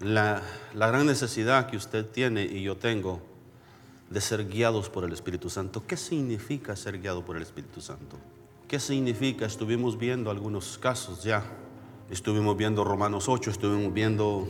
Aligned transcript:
la, 0.00 0.42
la 0.74 0.88
gran 0.88 1.06
necesidad 1.06 1.68
que 1.68 1.76
usted 1.76 2.06
tiene 2.06 2.44
y 2.44 2.62
yo 2.62 2.76
tengo 2.76 3.20
de 4.10 4.20
ser 4.20 4.48
guiados 4.48 4.90
por 4.90 5.04
el 5.04 5.12
Espíritu 5.12 5.48
Santo. 5.48 5.86
¿Qué 5.86 5.96
significa 5.96 6.74
ser 6.74 7.00
guiado 7.00 7.24
por 7.24 7.36
el 7.36 7.42
Espíritu 7.42 7.80
Santo? 7.80 8.16
¿Qué 8.66 8.80
significa? 8.80 9.46
Estuvimos 9.46 9.98
viendo 9.98 10.30
algunos 10.30 10.78
casos 10.78 11.22
ya. 11.22 11.44
Estuvimos 12.10 12.56
viendo 12.56 12.82
Romanos 12.82 13.28
8, 13.28 13.50
estuvimos 13.50 13.94
viendo 13.94 14.48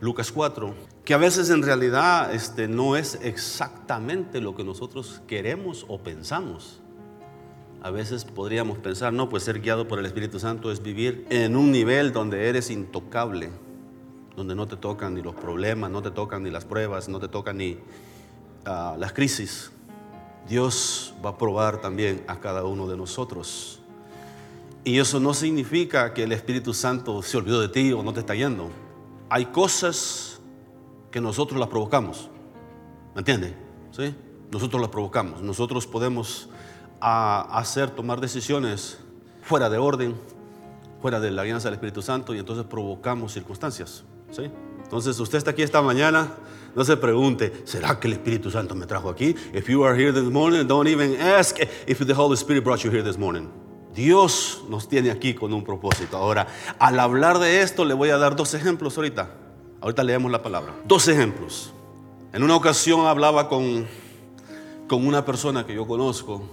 Lucas 0.00 0.32
4, 0.32 0.74
que 1.04 1.12
a 1.12 1.18
veces 1.18 1.50
en 1.50 1.62
realidad 1.62 2.34
este, 2.34 2.66
no 2.66 2.96
es 2.96 3.18
exactamente 3.22 4.40
lo 4.40 4.54
que 4.54 4.64
nosotros 4.64 5.20
queremos 5.26 5.84
o 5.88 5.98
pensamos. 5.98 6.80
A 7.82 7.90
veces 7.90 8.24
podríamos 8.24 8.78
pensar, 8.78 9.12
no, 9.12 9.28
pues 9.28 9.42
ser 9.42 9.60
guiado 9.60 9.86
por 9.86 9.98
el 9.98 10.06
Espíritu 10.06 10.38
Santo 10.38 10.72
es 10.72 10.82
vivir 10.82 11.26
en 11.28 11.56
un 11.56 11.70
nivel 11.72 12.12
donde 12.12 12.48
eres 12.48 12.70
intocable, 12.70 13.50
donde 14.38 14.54
no 14.54 14.66
te 14.66 14.76
tocan 14.76 15.14
ni 15.14 15.20
los 15.22 15.34
problemas, 15.34 15.90
no 15.90 16.00
te 16.00 16.10
tocan 16.10 16.42
ni 16.42 16.50
las 16.50 16.64
pruebas, 16.64 17.08
no 17.08 17.20
te 17.20 17.28
tocan 17.28 17.58
ni 17.58 17.76
ah, 18.64 18.96
las 18.98 19.12
crisis. 19.12 19.70
Dios 20.48 21.12
va 21.24 21.30
a 21.30 21.38
probar 21.38 21.82
también 21.82 22.24
a 22.26 22.40
cada 22.40 22.64
uno 22.64 22.86
de 22.86 22.96
nosotros. 22.96 23.80
Y 24.84 24.98
eso 24.98 25.20
no 25.20 25.34
significa 25.34 26.14
que 26.14 26.22
el 26.22 26.32
Espíritu 26.32 26.72
Santo 26.72 27.20
se 27.20 27.36
olvidó 27.36 27.60
de 27.60 27.68
ti 27.68 27.92
o 27.92 28.02
no 28.02 28.14
te 28.14 28.20
está 28.20 28.34
yendo 28.34 28.70
hay 29.30 29.46
cosas 29.46 30.40
que 31.10 31.20
nosotros 31.20 31.58
las 31.58 31.68
provocamos. 31.68 32.28
¿Me 33.14 33.20
entiende? 33.20 33.54
¿Sí? 33.92 34.14
Nosotros 34.50 34.80
las 34.80 34.90
provocamos. 34.90 35.42
Nosotros 35.42 35.86
podemos 35.86 36.48
hacer, 37.00 37.90
tomar 37.90 38.20
decisiones 38.20 38.98
fuera 39.42 39.68
de 39.70 39.78
orden, 39.78 40.16
fuera 41.00 41.20
de 41.20 41.30
la 41.30 41.42
alianza 41.42 41.68
del 41.68 41.74
Espíritu 41.74 42.02
Santo 42.02 42.34
y 42.34 42.38
entonces 42.38 42.64
provocamos 42.64 43.32
circunstancias. 43.32 44.04
¿Sí? 44.30 44.50
Entonces 44.82 45.18
usted 45.20 45.38
está 45.38 45.50
aquí 45.50 45.62
esta 45.62 45.82
mañana, 45.82 46.32
no 46.74 46.84
se 46.84 46.96
pregunte, 46.96 47.52
¿será 47.64 47.98
que 48.00 48.06
el 48.06 48.14
Espíritu 48.14 48.50
Santo 48.50 48.74
me 48.74 48.86
trajo 48.86 49.10
aquí? 49.10 49.34
If 49.52 49.68
you 49.68 49.84
are 49.84 49.94
here 49.94 50.12
this 50.12 50.30
morning, 50.30 50.66
don't 50.66 50.88
even 50.88 51.20
ask 51.20 51.58
if 51.86 51.98
the 52.06 52.14
Holy 52.14 52.36
Spirit 52.36 52.64
brought 52.64 52.80
you 52.80 52.90
here 52.90 53.02
this 53.02 53.18
morning. 53.18 53.48
Dios 53.94 54.62
nos 54.68 54.88
tiene 54.88 55.10
aquí 55.10 55.34
con 55.34 55.52
un 55.52 55.64
propósito. 55.64 56.16
Ahora, 56.16 56.46
al 56.78 57.00
hablar 57.00 57.38
de 57.38 57.62
esto, 57.62 57.84
le 57.84 57.94
voy 57.94 58.10
a 58.10 58.16
dar 58.16 58.36
dos 58.36 58.54
ejemplos 58.54 58.96
ahorita. 58.96 59.28
Ahorita 59.80 60.04
leemos 60.04 60.30
la 60.30 60.42
palabra. 60.42 60.74
Dos 60.84 61.08
ejemplos. 61.08 61.72
En 62.32 62.42
una 62.42 62.54
ocasión 62.54 63.06
hablaba 63.06 63.48
con, 63.48 63.86
con 64.86 65.06
una 65.06 65.24
persona 65.24 65.66
que 65.66 65.74
yo 65.74 65.86
conozco. 65.86 66.48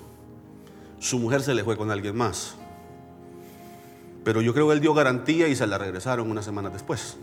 Su 0.99 1.19
mujer 1.19 1.41
se 1.41 1.53
le 1.53 1.63
fue 1.63 1.77
con 1.77 1.91
alguien 1.91 2.15
más. 2.15 2.55
Pero 4.23 4.41
yo 4.41 4.53
creo 4.53 4.67
que 4.67 4.73
él 4.73 4.81
dio 4.81 4.93
garantía 4.93 5.47
y 5.47 5.55
se 5.55 5.67
la 5.67 5.77
regresaron 5.77 6.31
una 6.31 6.41
semana 6.41 6.69
después. 6.69 7.17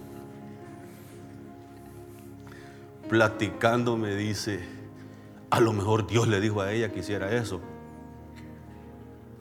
Platicando 3.13 3.99
me 3.99 4.17
dice, 4.17 4.65
a 5.51 5.61
lo 5.61 5.75
mejor 5.75 6.07
Dios 6.07 6.29
le 6.29 6.41
dijo 6.41 6.63
a 6.63 6.73
ella 6.73 6.91
que 6.91 7.01
hiciera 7.01 7.31
eso. 7.31 7.61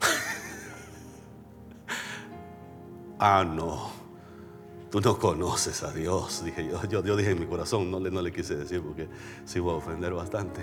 ah, 3.19 3.45
no, 3.45 3.91
tú 4.89 4.99
no 4.99 5.17
conoces 5.17 5.83
a 5.83 5.93
Dios, 5.93 6.43
dije 6.43 6.67
yo, 6.67 7.01
yo, 7.01 7.15
dije 7.15 7.31
en 7.31 7.39
mi 7.39 7.45
corazón, 7.45 7.89
no 7.89 8.01
le, 8.01 8.11
no 8.11 8.21
le 8.21 8.33
quise 8.33 8.57
decir 8.57 8.81
porque 8.81 9.07
se 9.45 9.59
iba 9.59 9.71
a 9.71 9.75
ofender 9.75 10.13
bastante. 10.13 10.59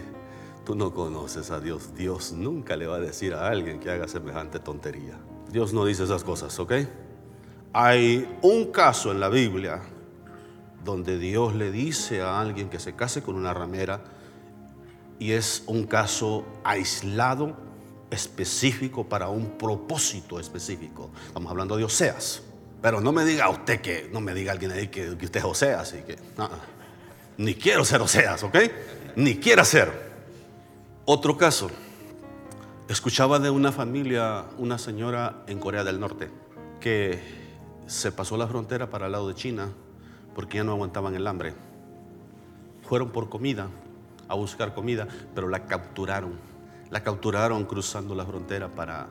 Tú 0.66 0.74
no 0.74 0.92
conoces 0.92 1.50
a 1.50 1.60
Dios, 1.60 1.94
Dios 1.94 2.32
nunca 2.32 2.76
le 2.76 2.88
va 2.88 2.96
a 2.96 3.00
decir 3.00 3.32
a 3.32 3.48
alguien 3.48 3.80
que 3.80 3.90
haga 3.90 4.06
semejante 4.06 4.58
tontería. 4.58 5.18
Dios 5.50 5.72
no 5.72 5.86
dice 5.86 6.04
esas 6.04 6.24
cosas, 6.24 6.60
¿ok? 6.60 6.74
Hay 7.72 8.38
un 8.42 8.66
caso 8.66 9.12
en 9.12 9.20
la 9.20 9.30
Biblia 9.30 9.80
donde 10.84 11.18
Dios 11.18 11.54
le 11.54 11.70
dice 11.70 12.20
a 12.22 12.40
alguien 12.40 12.68
que 12.68 12.78
se 12.78 12.94
case 12.94 13.22
con 13.22 13.34
una 13.34 13.52
ramera 13.52 14.00
y 15.18 15.32
es 15.32 15.64
un 15.66 15.86
caso 15.86 16.46
aislado, 16.64 17.56
específico, 18.10 19.08
para 19.08 19.28
un 19.28 19.58
propósito 19.58 20.38
específico. 20.38 21.10
Estamos 21.26 21.50
hablando 21.50 21.76
de 21.76 21.84
Oseas. 21.84 22.42
Pero 22.80 23.00
no 23.00 23.10
me 23.10 23.24
diga 23.24 23.48
usted 23.50 23.80
que, 23.80 24.08
no 24.12 24.20
me 24.20 24.32
diga 24.34 24.52
alguien 24.52 24.70
ahí 24.70 24.86
que, 24.88 25.10
usted 25.10 25.36
es 25.36 25.44
Oseas 25.44 25.94
y 25.94 26.02
que, 26.02 26.16
ni 27.36 27.54
quiero 27.54 27.84
ser 27.84 28.00
Oseas, 28.00 28.42
¿ok? 28.44 28.56
Ni 29.16 29.36
quiera 29.36 29.64
ser. 29.64 30.08
Otro 31.04 31.36
caso, 31.36 31.68
escuchaba 32.88 33.40
de 33.40 33.50
una 33.50 33.72
familia, 33.72 34.44
una 34.58 34.78
señora 34.78 35.42
en 35.48 35.58
Corea 35.58 35.82
del 35.82 35.98
Norte, 35.98 36.30
que 36.80 37.20
se 37.88 38.12
pasó 38.12 38.36
la 38.36 38.46
frontera 38.46 38.90
para 38.90 39.06
el 39.06 39.12
lado 39.12 39.26
de 39.26 39.34
China 39.34 39.70
porque 40.38 40.58
ya 40.58 40.62
no 40.62 40.70
aguantaban 40.70 41.16
el 41.16 41.26
hambre. 41.26 41.52
Fueron 42.88 43.10
por 43.10 43.28
comida, 43.28 43.70
a 44.28 44.36
buscar 44.36 44.72
comida, 44.72 45.08
pero 45.34 45.48
la 45.48 45.66
capturaron. 45.66 46.34
La 46.92 47.02
capturaron 47.02 47.64
cruzando 47.64 48.14
la 48.14 48.24
frontera 48.24 48.68
para 48.68 49.08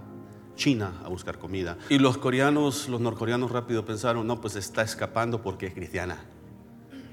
China 0.56 1.02
a 1.04 1.10
buscar 1.10 1.38
comida. 1.38 1.78
Y 1.90 2.00
los 2.00 2.18
coreanos, 2.18 2.88
los 2.88 3.02
norcoreanos 3.02 3.52
rápido 3.52 3.84
pensaron, 3.84 4.26
no, 4.26 4.40
pues 4.40 4.56
está 4.56 4.84
escapando 4.84 5.42
porque 5.42 5.66
es 5.66 5.74
cristiana. 5.74 6.24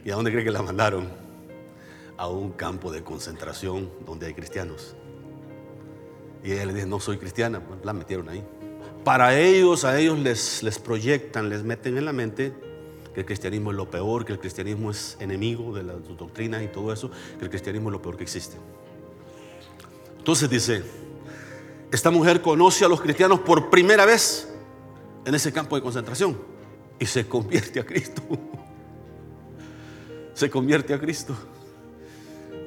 ¿Y 0.04 0.12
a 0.12 0.14
dónde 0.14 0.30
cree 0.30 0.44
que 0.44 0.52
la 0.52 0.62
mandaron? 0.62 1.08
A 2.16 2.28
un 2.28 2.52
campo 2.52 2.92
de 2.92 3.02
concentración 3.02 3.90
donde 4.06 4.26
hay 4.26 4.34
cristianos. 4.34 4.94
Y 6.44 6.52
ella 6.52 6.66
le 6.66 6.74
dice, 6.74 6.86
no 6.86 7.00
soy 7.00 7.18
cristiana, 7.18 7.58
pues 7.58 7.84
la 7.84 7.92
metieron 7.92 8.28
ahí. 8.28 8.44
Para 9.02 9.36
ellos, 9.36 9.84
a 9.84 9.98
ellos 9.98 10.20
les, 10.20 10.62
les 10.62 10.78
proyectan, 10.78 11.48
les 11.48 11.64
meten 11.64 11.98
en 11.98 12.04
la 12.04 12.12
mente 12.12 12.54
que 13.14 13.20
el 13.20 13.26
cristianismo 13.26 13.70
es 13.70 13.76
lo 13.76 13.88
peor, 13.88 14.24
que 14.24 14.32
el 14.32 14.40
cristianismo 14.40 14.90
es 14.90 15.16
enemigo 15.20 15.72
de 15.72 15.84
las 15.84 15.96
doctrinas 16.18 16.62
y 16.62 16.68
todo 16.68 16.92
eso, 16.92 17.10
que 17.38 17.44
el 17.44 17.50
cristianismo 17.50 17.88
es 17.88 17.92
lo 17.92 18.02
peor 18.02 18.16
que 18.16 18.24
existe. 18.24 18.56
Entonces 20.18 20.50
dice, 20.50 20.82
esta 21.92 22.10
mujer 22.10 22.42
conoce 22.42 22.84
a 22.84 22.88
los 22.88 23.00
cristianos 23.00 23.40
por 23.40 23.70
primera 23.70 24.04
vez 24.04 24.48
en 25.24 25.34
ese 25.34 25.52
campo 25.52 25.76
de 25.76 25.82
concentración 25.82 26.36
y 26.98 27.06
se 27.06 27.26
convierte 27.28 27.78
a 27.78 27.86
Cristo. 27.86 28.22
Se 30.34 30.50
convierte 30.50 30.92
a 30.92 30.98
Cristo. 30.98 31.32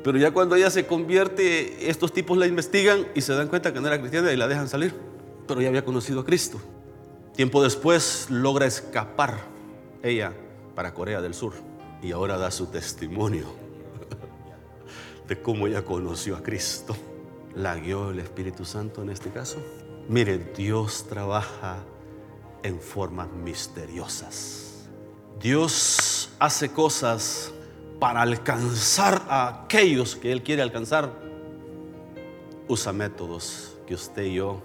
Pero 0.01 0.17
ya 0.17 0.31
cuando 0.31 0.55
ella 0.55 0.69
se 0.69 0.85
convierte, 0.85 1.89
estos 1.89 2.13
tipos 2.13 2.37
la 2.37 2.47
investigan 2.47 3.05
y 3.13 3.19
se 3.19 3.33
dan 3.33 3.49
cuenta 3.49 3.73
que 3.73 3.81
no 3.81 3.87
era 3.87 3.99
cristiana 3.99 4.31
y 4.31 4.37
la 4.37 4.47
dejan 4.47 4.69
salir. 4.69 4.93
Pero 5.45 5.59
ya 5.59 5.67
había 5.67 5.83
conocido 5.83 6.21
a 6.21 6.25
Cristo. 6.25 6.61
Tiempo 7.35 7.61
después 7.61 8.27
logra 8.29 8.65
escapar 8.65 9.56
ella 10.03 10.33
para 10.75 10.93
Corea 10.93 11.21
del 11.21 11.33
Sur 11.33 11.53
y 12.01 12.11
ahora 12.11 12.37
da 12.37 12.51
su 12.51 12.67
testimonio 12.67 13.47
de 15.27 15.41
cómo 15.41 15.67
ella 15.67 15.83
conoció 15.83 16.35
a 16.35 16.43
Cristo 16.43 16.95
la 17.57 17.75
guió 17.75 18.11
el 18.11 18.19
Espíritu 18.19 18.65
Santo 18.65 19.01
en 19.01 19.09
este 19.09 19.31
caso? 19.31 19.57
Mire, 20.07 20.37
Dios 20.37 21.05
trabaja 21.09 21.77
en 22.63 22.79
formas 22.79 23.29
misteriosas. 23.31 24.87
Dios 25.41 26.29
hace 26.39 26.71
cosas 26.71 27.51
para 27.99 28.21
alcanzar 28.21 29.23
a 29.27 29.63
aquellos 29.63 30.15
que 30.15 30.31
Él 30.31 30.43
quiere 30.43 30.61
alcanzar. 30.61 31.11
Usa 32.67 32.93
métodos 32.93 33.75
que 33.87 33.95
usted 33.95 34.23
y 34.23 34.35
yo 34.35 34.61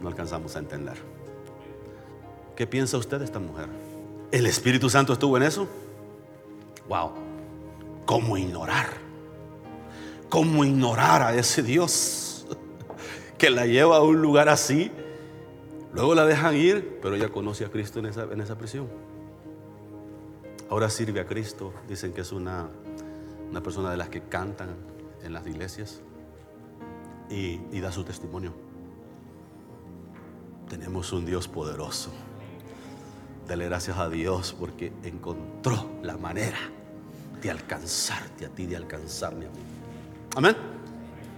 no 0.00 0.08
alcanzamos 0.08 0.56
a 0.56 0.60
entender. 0.60 0.96
¿Qué 2.54 2.66
piensa 2.66 2.96
usted 2.96 3.18
de 3.18 3.26
esta 3.26 3.38
mujer? 3.38 3.68
¿El 4.32 4.46
Espíritu 4.46 4.90
Santo 4.90 5.12
estuvo 5.12 5.36
en 5.36 5.44
eso? 5.44 5.68
Wow, 6.88 7.12
¿cómo 8.04 8.36
ignorar? 8.36 8.88
¿Cómo 10.28 10.64
ignorar 10.64 11.22
a 11.22 11.34
ese 11.34 11.62
Dios 11.62 12.46
que 13.38 13.50
la 13.50 13.66
lleva 13.66 13.98
a 13.98 14.02
un 14.02 14.20
lugar 14.20 14.48
así? 14.48 14.90
Luego 15.92 16.14
la 16.14 16.26
dejan 16.26 16.56
ir, 16.56 16.98
pero 17.00 17.14
ella 17.14 17.28
conoce 17.28 17.64
a 17.64 17.70
Cristo 17.70 18.00
en 18.00 18.06
esa, 18.06 18.24
en 18.24 18.40
esa 18.40 18.58
prisión. 18.58 18.88
Ahora 20.68 20.90
sirve 20.90 21.20
a 21.20 21.26
Cristo. 21.26 21.72
Dicen 21.88 22.12
que 22.12 22.22
es 22.22 22.32
una, 22.32 22.68
una 23.50 23.62
persona 23.62 23.90
de 23.90 23.96
las 23.96 24.08
que 24.08 24.22
cantan 24.22 24.74
en 25.22 25.32
las 25.32 25.46
iglesias 25.46 26.02
y, 27.30 27.60
y 27.72 27.80
da 27.80 27.92
su 27.92 28.04
testimonio. 28.04 28.52
Tenemos 30.68 31.12
un 31.12 31.24
Dios 31.24 31.46
poderoso. 31.46 32.10
Dale 33.46 33.66
gracias 33.66 33.96
a 33.98 34.08
Dios 34.08 34.56
porque 34.58 34.92
encontró 35.04 35.88
la 36.02 36.16
manera 36.16 36.58
de 37.40 37.50
alcanzarte 37.50 38.44
a 38.44 38.48
ti, 38.48 38.66
de 38.66 38.76
alcanzarme 38.76 39.46
a 39.46 39.50
mí. 39.50 39.60
Amén. 40.34 40.56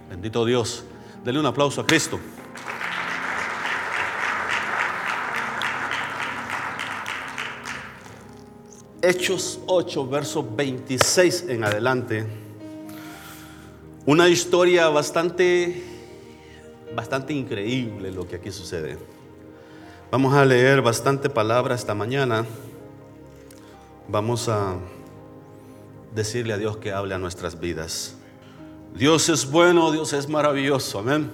Bendito 0.08 0.44
Dios. 0.46 0.84
Dele 1.22 1.38
un 1.38 1.44
aplauso 1.44 1.82
a 1.82 1.86
Cristo. 1.86 2.18
Hechos 9.02 9.60
8, 9.66 10.08
verso 10.08 10.48
26 10.56 11.44
en 11.48 11.64
adelante. 11.64 12.26
Una 14.06 14.28
historia 14.28 14.88
bastante, 14.88 15.82
bastante 16.96 17.34
increíble 17.34 18.10
lo 18.10 18.26
que 18.26 18.36
aquí 18.36 18.50
sucede. 18.50 19.17
Vamos 20.10 20.32
a 20.32 20.42
leer 20.46 20.80
bastante 20.80 21.28
palabra 21.28 21.74
esta 21.74 21.94
mañana, 21.94 22.46
Vamos 24.10 24.48
a 24.48 24.78
decirle 26.14 26.54
a 26.54 26.56
Dios 26.56 26.78
que 26.78 26.92
hable 26.92 27.14
a 27.14 27.18
nuestras 27.18 27.60
vidas. 27.60 28.16
Dios 28.94 29.28
es 29.28 29.50
bueno, 29.50 29.92
Dios 29.92 30.14
es 30.14 30.30
maravilloso, 30.30 31.00
amén. 31.00 31.30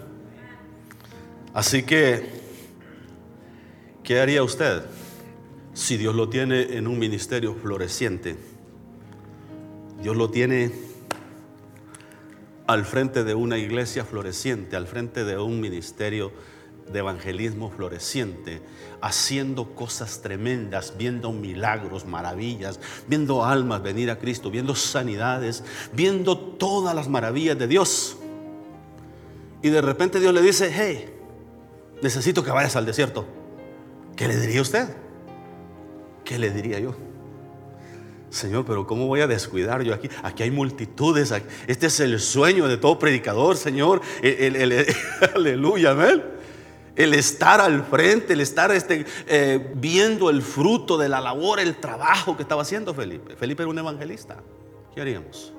Así 1.53 1.85
que, 1.85 2.29
¿qué 4.03 4.19
haría 4.19 4.43
usted 4.43 4.82
si 5.73 5.97
Dios 5.97 6.17
lo 6.17 6.29
tiene 6.29 6.77
en 6.77 6.88
un 6.88 6.99
ministerio 6.99 7.55
floreciente? 7.55 8.37
Dios 10.03 10.17
lo 10.17 10.31
tiene 10.31 10.73
al 12.67 12.85
frente 12.85 13.23
de 13.23 13.37
una 13.37 13.56
iglesia 13.56 14.05
floreciente, 14.05 14.75
al 14.75 14.88
frente 14.88 15.25
de 15.25 15.38
un 15.38 15.61
ministerio 15.61 16.32
de 16.92 16.98
evangelismo 16.98 17.70
floreciente, 17.70 18.60
haciendo 19.00 19.75
cosas 19.75 20.20
tremendas, 20.22 20.94
viendo 20.96 21.32
milagros, 21.32 22.04
maravillas, 22.06 22.81
viendo 23.06 23.44
almas 23.44 23.82
venir 23.82 24.10
a 24.10 24.19
Cristo, 24.19 24.50
viendo 24.50 24.75
sanidades, 24.75 25.64
viendo 25.92 26.38
todas 26.38 26.94
las 26.94 27.08
maravillas 27.08 27.58
de 27.58 27.66
Dios. 27.66 28.16
Y 29.62 29.70
de 29.70 29.81
repente 29.81 30.20
Dios 30.20 30.34
le 30.34 30.42
dice, 30.42 30.70
hey, 30.72 31.06
necesito 32.02 32.44
que 32.44 32.50
vayas 32.50 32.76
al 32.76 32.86
desierto. 32.86 33.26
¿Qué 34.16 34.28
le 34.28 34.36
diría 34.36 34.62
usted? 34.62 34.88
¿Qué 36.25 36.38
le 36.38 36.50
diría 36.50 36.78
yo? 36.78 36.94
Señor, 38.31 38.64
pero 38.64 38.86
¿cómo 38.86 39.06
voy 39.06 39.20
a 39.20 39.26
descuidar 39.26 39.82
yo 39.82 39.94
aquí? 39.94 40.08
Aquí 40.22 40.42
hay 40.42 40.50
multitudes. 40.50 41.32
Este 41.66 41.86
es 41.86 42.00
el 42.00 42.19
sueño 42.20 42.66
de 42.66 42.76
todo 42.76 42.98
predicador, 42.98 43.56
Señor. 43.56 44.00
aleluya, 45.34 45.92
amén. 45.92 46.34
El 46.96 47.14
estar 47.14 47.61
al 47.61 47.85
frente, 47.85 48.35
el 48.35 48.41
estar 48.41 48.70
este, 48.70 49.05
eh, 49.26 49.73
viendo 49.75 50.31
el 50.31 50.43
fruto 50.43 50.96
de 50.96 51.08
la 51.08 51.20
labor, 51.20 51.58
el 51.58 51.76
trabajo 51.76 52.37
que 52.37 52.43
estaba 52.43 52.62
haciendo 52.62 52.94
Felipe. 52.94 53.35
Felipe 53.37 53.62
era 53.62 53.70
un 53.70 53.79
evangelista. 53.79 54.37
¿Qué 54.94 55.00
haríamos? 55.00 55.52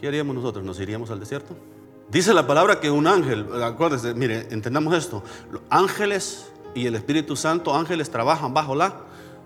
¿Qué 0.00 0.06
haríamos 0.06 0.36
nosotros? 0.36 0.64
¿Nos 0.64 0.78
iríamos 0.78 1.10
al 1.10 1.18
desierto? 1.18 1.56
Dice 2.10 2.32
la 2.32 2.46
palabra 2.46 2.80
que 2.80 2.90
un 2.90 3.06
ángel, 3.06 3.46
acuérdense, 3.62 4.14
mire, 4.14 4.46
entendamos 4.50 4.94
esto. 4.94 5.22
Los 5.50 5.62
ángeles 5.68 6.46
y 6.74 6.86
el 6.86 6.94
Espíritu 6.94 7.36
Santo, 7.36 7.74
ángeles 7.74 8.10
trabajan 8.10 8.54
bajo 8.54 8.74
la 8.74 9.02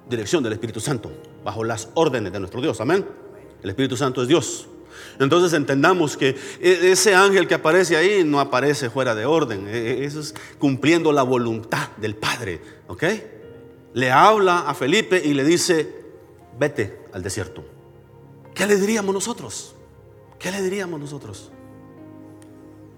dirección 0.09 0.43
del 0.43 0.53
Espíritu 0.53 0.81
Santo, 0.81 1.11
bajo 1.45 1.65
las 1.65 1.89
órdenes 1.95 2.33
de 2.33 2.39
nuestro 2.39 2.61
Dios. 2.61 2.81
Amén. 2.81 3.07
El 3.63 3.71
Espíritu 3.71 3.97
Santo 3.97 4.23
es 4.23 4.29
Dios. 4.29 4.69
Entonces 5.19 5.53
entendamos 5.53 6.17
que 6.17 6.37
e, 6.61 6.91
ese 6.93 7.15
ángel 7.15 7.47
que 7.47 7.55
aparece 7.55 7.97
ahí 7.97 8.25
no 8.25 8.41
aparece 8.41 8.91
fuera 8.91 9.15
de 9.15 9.27
orden. 9.27 9.69
E, 9.69 9.77
e, 9.77 10.05
eso 10.05 10.21
es 10.21 10.35
cumpliendo 10.59 11.13
la 11.13 11.23
voluntad 11.23 11.89
del 11.97 12.17
Padre. 12.17 12.61
¿Ok? 12.89 13.05
Le 13.95 14.11
habla 14.11 14.61
a 14.61 14.75
Felipe 14.75 15.21
y 15.25 15.35
le 15.35 15.45
dice, 15.45 16.03
vete 16.59 17.01
al 17.13 17.23
desierto. 17.23 17.65
¿Qué 18.55 18.67
le 18.67 18.77
diríamos 18.77 19.15
nosotros? 19.15 19.75
¿Qué 20.39 20.51
le 20.51 20.63
diríamos 20.63 20.99
nosotros? 21.01 21.51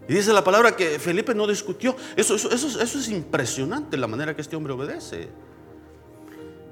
Y 0.08 0.14
dice 0.14 0.32
la 0.32 0.44
palabra 0.44 0.76
que 0.76 0.98
Felipe 0.98 1.34
no 1.34 1.46
discutió. 1.46 1.96
Eso, 2.16 2.34
eso, 2.34 2.82
es 2.82 3.08
impresionante 3.08 3.96
la 3.96 4.06
manera 4.06 4.34
que 4.34 4.42
este 4.42 4.56
hombre 4.56 4.72
obedece. 4.72 5.28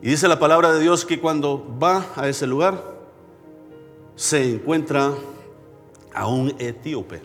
Y 0.02 0.10
dice 0.10 0.28
la 0.28 0.38
palabra 0.38 0.72
de 0.72 0.80
Dios 0.80 1.04
que 1.04 1.20
cuando 1.20 1.78
va 1.82 2.06
a 2.16 2.28
ese 2.28 2.46
lugar, 2.46 2.91
se 4.22 4.48
encuentra 4.48 5.12
a 6.14 6.28
un 6.28 6.54
etíope, 6.60 7.20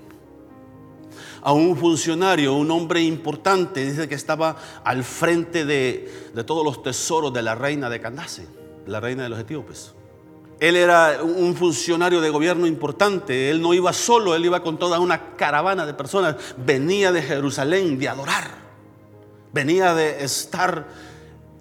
a 1.44 1.54
un 1.54 1.78
funcionario, 1.78 2.56
un 2.56 2.72
hombre 2.72 3.04
importante, 3.04 3.86
dice 3.86 4.10
que 4.10 4.16
estaba 4.16 4.56
al 4.84 5.04
frente 5.04 5.64
de, 5.64 6.34
todos 6.48 6.66
los 6.66 6.82
tesoros 6.82 7.32
de 7.32 7.44
la 7.44 7.54
reina 7.54 7.88
de 7.88 8.02
Candace, 8.02 8.48
la 8.88 9.00
reina 9.00 9.22
de 9.22 9.30
los 9.30 9.38
etíopes. 9.38 9.94
Él 10.60 10.76
era 10.76 11.22
un 11.22 11.56
funcionario 11.56 12.20
de 12.20 12.32
gobierno 12.32 12.66
importante, 12.66 13.52
él 13.52 13.62
no 13.62 13.76
iba 13.76 13.94
solo, 13.94 14.34
él 14.34 14.46
iba 14.46 14.64
con 14.64 14.80
toda 14.80 15.00
una 15.00 15.36
caravana 15.36 15.86
de 15.86 15.94
personas, 15.94 16.36
venía 16.66 17.12
de 17.12 17.22
Jerusalén 17.22 18.00
de 18.00 18.10
adorar, 18.10 18.50
venía 19.54 19.94
de 19.94 20.24
estar 20.24 20.88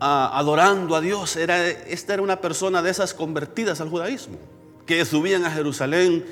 adorando 0.01 0.97
a 0.97 1.03
Dios. 1.03 1.37
Era, 1.37 1.69
esta 1.69 2.15
era 2.15 2.23
una 2.23 2.41
persona 2.41 2.81
de 2.81 2.89
esas 2.89 3.13
convertidas 3.13 3.83
al 3.83 3.91
judaísmo, 3.91 4.39
que 4.87 5.05
subían 5.05 5.45
a 5.45 5.51
Jerusalén 5.51 6.25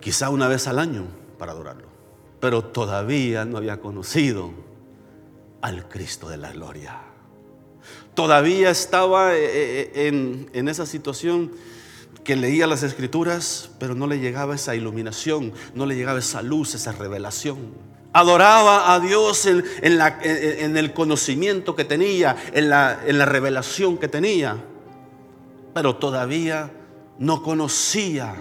quizá 0.00 0.28
una 0.30 0.48
vez 0.48 0.66
al 0.66 0.78
año 0.78 1.06
para 1.38 1.52
adorarlo. 1.52 1.88
Pero 2.40 2.62
todavía 2.62 3.44
no 3.44 3.58
había 3.58 3.80
conocido 3.80 4.52
al 5.62 5.88
Cristo 5.88 6.28
de 6.28 6.36
la 6.36 6.52
gloria. 6.52 7.00
Todavía 8.14 8.70
estaba 8.70 9.34
eh, 9.34 9.40
eh, 9.42 10.08
en, 10.08 10.50
en 10.52 10.68
esa 10.68 10.86
situación 10.86 11.52
que 12.24 12.36
leía 12.36 12.66
las 12.66 12.82
escrituras, 12.82 13.70
pero 13.78 13.94
no 13.94 14.06
le 14.06 14.18
llegaba 14.18 14.54
esa 14.54 14.74
iluminación, 14.74 15.52
no 15.74 15.86
le 15.86 15.96
llegaba 15.96 16.18
esa 16.18 16.42
luz, 16.42 16.74
esa 16.74 16.92
revelación. 16.92 17.58
Adoraba 18.12 18.92
a 18.92 19.00
Dios 19.00 19.46
en, 19.46 20.76
el 20.76 20.92
conocimiento 20.92 21.76
que 21.76 21.84
tenía, 21.84 22.36
en 22.52 22.68
la, 22.68 23.00
en 23.06 23.18
la 23.18 23.24
revelación 23.24 23.98
que 23.98 24.08
tenía, 24.08 24.56
pero 25.72 25.96
todavía 25.96 26.70
no 27.20 27.42
conocía 27.42 28.34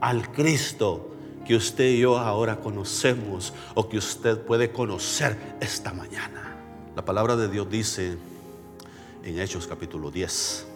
al 0.00 0.32
Cristo 0.32 1.12
que 1.46 1.54
usted 1.54 1.84
y 1.84 2.00
yo 2.00 2.18
ahora 2.18 2.56
conocemos 2.56 3.54
o 3.74 3.88
que 3.88 3.96
usted 3.96 4.38
puede 4.38 4.72
conocer 4.72 5.56
esta 5.60 5.94
mañana. 5.94 6.56
La 6.96 7.04
palabra 7.04 7.36
de 7.36 7.48
Dios 7.48 7.70
dice 7.70 8.18
en 9.22 9.38
Hechos 9.38 9.68
capítulo 9.68 10.10
10. 10.10 10.66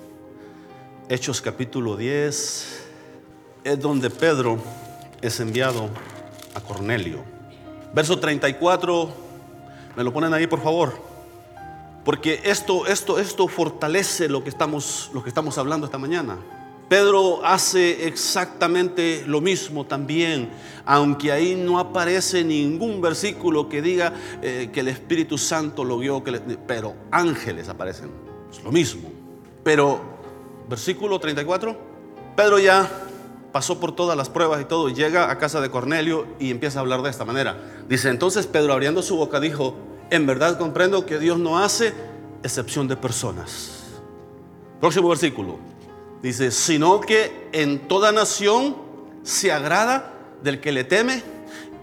Hechos 1.08 1.40
capítulo 1.40 1.96
10 1.96 2.84
es 3.64 3.81
donde 3.81 4.08
Pedro 4.08 4.58
es 5.20 5.40
enviado 5.40 5.90
a 6.55 6.60
Cornelio. 6.60 7.25
Verso 7.93 8.20
34, 8.20 9.12
me 9.96 10.05
lo 10.05 10.12
ponen 10.12 10.32
ahí 10.32 10.46
por 10.46 10.62
favor. 10.62 10.94
Porque 12.05 12.40
esto, 12.44 12.87
esto, 12.87 13.19
esto 13.19 13.48
fortalece 13.48 14.28
lo 14.28 14.44
que, 14.44 14.50
estamos, 14.50 15.10
lo 15.12 15.22
que 15.25 15.31
estamos 15.31 15.58
hablando 15.58 15.87
esta 15.87 15.98
mañana. 15.98 16.38
Pedro 16.88 17.44
hace 17.44 18.06
exactamente 18.06 19.25
lo 19.26 19.40
mismo 19.40 19.87
también, 19.87 20.50
aunque 20.84 21.32
ahí 21.32 21.55
no 21.55 21.79
aparece 21.79 22.44
ningún 22.44 23.00
versículo 23.00 23.69
que 23.69 23.81
diga 23.81 24.12
eh, 24.43 24.70
que 24.73 24.81
el 24.81 24.88
Espíritu 24.88 25.38
Santo 25.38 25.84
lo 25.84 25.99
vio, 25.99 26.23
que 26.23 26.32
pero 26.67 26.94
ángeles 27.11 27.69
aparecen, 27.69 28.11
es 28.50 28.62
lo 28.62 28.70
mismo. 28.70 29.11
Pero, 29.64 30.00
versículo 30.69 31.19
34, 31.19 31.76
Pedro 32.37 32.58
ya 32.58 32.90
pasó 33.53 33.79
por 33.79 33.94
todas 33.94 34.17
las 34.17 34.29
pruebas 34.29 34.60
y 34.60 34.65
todo, 34.65 34.89
llega 34.89 35.31
a 35.31 35.39
casa 35.39 35.60
de 35.60 35.70
Cornelio 35.70 36.27
y 36.39 36.51
empieza 36.51 36.79
a 36.79 36.82
hablar 36.82 37.03
de 37.03 37.10
esta 37.10 37.24
manera. 37.24 37.56
Dice, 37.89 38.08
entonces 38.08 38.46
Pedro 38.46 38.72
abriendo 38.72 39.03
su 39.03 39.17
boca 39.17 39.41
dijo, 39.41 39.77
en 40.10 40.27
verdad 40.27 40.58
comprendo 40.58 41.06
que 41.06 41.19
Dios 41.19 41.39
no 41.39 41.58
hace 41.58 41.94
excepción 42.43 42.89
de 42.89 42.96
personas. 42.96 44.01
Próximo 44.81 45.08
versículo. 45.08 45.71
Dice, 46.22 46.50
sino 46.50 47.00
que 47.00 47.48
en 47.52 47.88
toda 47.88 48.12
nación 48.12 48.76
se 49.22 49.50
agrada 49.50 50.14
del 50.43 50.60
que 50.60 50.72
le 50.72 50.84
teme 50.84 51.22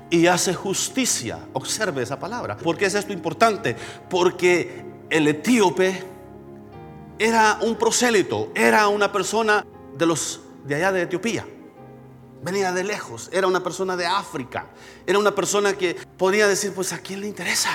y 0.09 0.27
hace 0.27 0.53
justicia. 0.53 1.39
Observe 1.53 2.03
esa 2.03 2.19
palabra. 2.19 2.57
¿Por 2.57 2.77
qué 2.77 2.85
es 2.85 2.95
esto 2.95 3.13
importante? 3.13 3.75
Porque 4.09 4.85
el 5.09 5.27
etíope 5.27 6.03
era 7.17 7.59
un 7.61 7.75
prosélito, 7.75 8.51
era 8.55 8.87
una 8.87 9.11
persona 9.11 9.65
de 9.97 10.05
los 10.05 10.41
de 10.65 10.75
allá 10.75 10.91
de 10.91 11.01
Etiopía. 11.01 11.45
Venía 12.41 12.71
de 12.71 12.85
lejos, 12.85 13.29
era 13.33 13.47
una 13.47 13.61
persona 13.61 13.97
de 13.97 14.05
África, 14.05 14.67
era 15.05 15.19
una 15.19 15.35
persona 15.35 15.73
que 15.73 15.95
podría 16.17 16.47
decir, 16.47 16.71
pues 16.73 16.93
a 16.93 16.99
quién 16.99 17.19
le 17.19 17.27
interesa. 17.27 17.69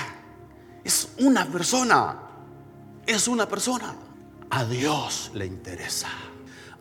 Es 0.83 1.11
una 1.18 1.47
persona, 1.47 2.23
es 3.06 3.28
una 3.28 3.47
persona. 3.47 3.94
A 4.49 4.64
Dios 4.64 5.30
le 5.35 5.44
interesa, 5.44 6.09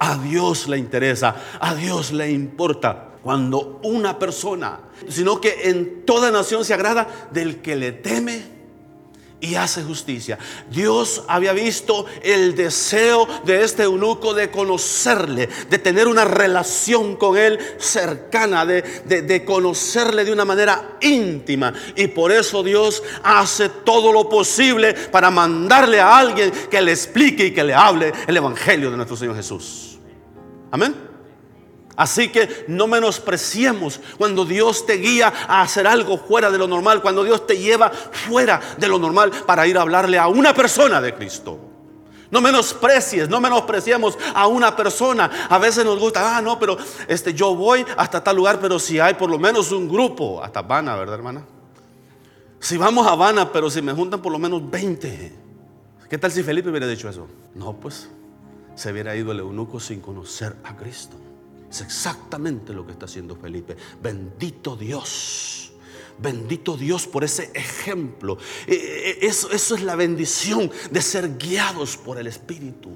a 0.04 0.18
Dios 0.18 0.68
le 0.68 0.78
interesa, 0.78 1.34
a 1.62 1.74
Dios 1.76 2.12
le 2.12 2.30
importa 2.30 3.12
cuando 3.24 3.80
una 3.84 4.20
persona, 4.20 4.82
sino 5.08 5.40
que 5.40 5.70
en 5.70 6.06
toda 6.06 6.30
nación 6.30 6.66
se 6.66 6.74
agrada 6.74 7.30
del 7.32 7.62
que 7.62 7.78
le 7.78 7.94
teme 7.94 8.44
y 9.40 9.56
hace 9.56 9.82
justicia. 9.82 10.38
Dios 10.70 11.24
había 11.30 11.54
visto 11.54 12.06
el 12.22 12.54
deseo 12.54 13.26
de 13.46 13.64
este 13.64 13.84
eunuco 13.84 14.34
de 14.34 14.52
conocerle, 14.52 15.48
de 15.70 15.80
tener 15.80 16.10
una 16.10 16.26
relación 16.26 17.16
con 17.16 17.38
él 17.38 17.58
cercana, 17.78 18.66
de, 18.66 18.82
de, 19.06 19.46
conocerle 19.46 20.26
de 20.26 20.34
una 20.34 20.44
manera 20.44 20.98
íntima. 21.00 21.74
Y 21.96 22.08
por 22.08 22.34
eso 22.34 22.62
Dios 22.62 23.02
hace 23.24 23.70
todo 23.70 24.12
lo 24.12 24.28
posible 24.28 24.94
para 24.94 25.32
mandarle 25.32 26.02
a 26.02 26.18
alguien 26.18 26.52
que 26.70 26.82
le 26.82 26.92
explique 26.92 27.46
y 27.46 27.54
que 27.54 27.64
le 27.64 27.74
hable 27.74 28.12
el 28.28 28.36
Evangelio 28.36 28.92
de 28.92 28.98
nuestro 28.98 29.16
Señor 29.16 29.38
Jesús. 29.38 29.93
Amén. 30.74 30.96
Así 31.96 32.30
que 32.30 32.66
no 32.68 32.88
menospreciemos 32.88 34.02
cuando 34.18 34.44
Dios 34.44 34.88
te 34.88 34.94
guía 34.94 35.32
a 35.48 35.62
hacer 35.62 35.86
algo 35.86 36.18
fuera 36.18 36.50
de 36.50 36.58
lo 36.58 36.68
normal, 36.68 37.00
cuando 37.00 37.24
Dios 37.24 37.46
te 37.46 37.60
lleva 37.60 37.92
fuera 37.92 38.60
de 38.80 38.88
lo 38.88 38.98
normal 38.98 39.30
para 39.46 39.68
ir 39.68 39.78
a 39.78 39.82
hablarle 39.82 40.18
a 40.18 40.28
una 40.28 40.52
persona 40.52 41.00
de 41.00 41.14
Cristo. 41.14 41.60
No 42.32 42.42
menosprecies, 42.42 43.30
no 43.30 43.40
menospreciemos 43.40 44.18
a 44.34 44.48
una 44.48 44.76
persona. 44.76 45.30
A 45.48 45.60
veces 45.60 45.86
nos 45.86 46.00
gusta, 46.00 46.36
ah, 46.36 46.42
no, 46.42 46.58
pero 46.58 46.76
este, 47.08 47.36
yo 47.36 47.54
voy 47.54 47.86
hasta 47.96 48.24
tal 48.24 48.36
lugar, 48.36 48.60
pero 48.60 48.80
si 48.80 49.00
hay 49.00 49.14
por 49.14 49.30
lo 49.30 49.38
menos 49.38 49.72
un 49.72 49.88
grupo, 49.88 50.44
hasta 50.44 50.62
Habana, 50.62 50.96
¿verdad, 50.96 51.14
hermana? 51.14 51.46
Si 52.60 52.78
vamos 52.78 53.06
a 53.06 53.12
Habana, 53.12 53.52
pero 53.52 53.70
si 53.70 53.84
me 53.84 53.94
juntan 53.94 54.24
por 54.24 54.32
lo 54.32 54.40
menos 54.40 54.68
20. 54.72 55.36
¿Qué 56.10 56.18
tal 56.18 56.32
si 56.32 56.42
Felipe 56.42 56.70
hubiera 56.70 56.88
dicho 56.88 57.08
eso? 57.08 57.28
No, 57.54 57.74
pues 57.74 58.10
se 58.76 58.92
hubiera 58.92 59.16
ido 59.16 59.32
el 59.32 59.40
eunuco 59.40 59.80
sin 59.80 60.02
conocer 60.02 60.56
a 60.64 60.76
Cristo. 60.76 61.18
Es 61.70 61.82
exactamente 61.82 62.74
lo 62.74 62.86
que 62.86 62.92
está 62.92 63.06
haciendo 63.06 63.36
Felipe. 63.36 63.76
Bendito 64.02 64.76
Dios. 64.76 65.74
Bendito 66.20 66.78
Dios 66.78 67.08
por 67.08 67.24
ese 67.24 67.52
ejemplo. 67.54 68.38
E, 68.68 68.76
e, 69.22 69.26
eso, 69.26 69.50
eso, 69.52 69.76
es 69.76 69.82
la 69.82 69.96
bendición 69.96 70.72
de 70.92 71.02
ser 71.02 71.38
guiados 71.38 71.98
por 71.98 72.20
el 72.20 72.28
Espíritu. 72.28 72.92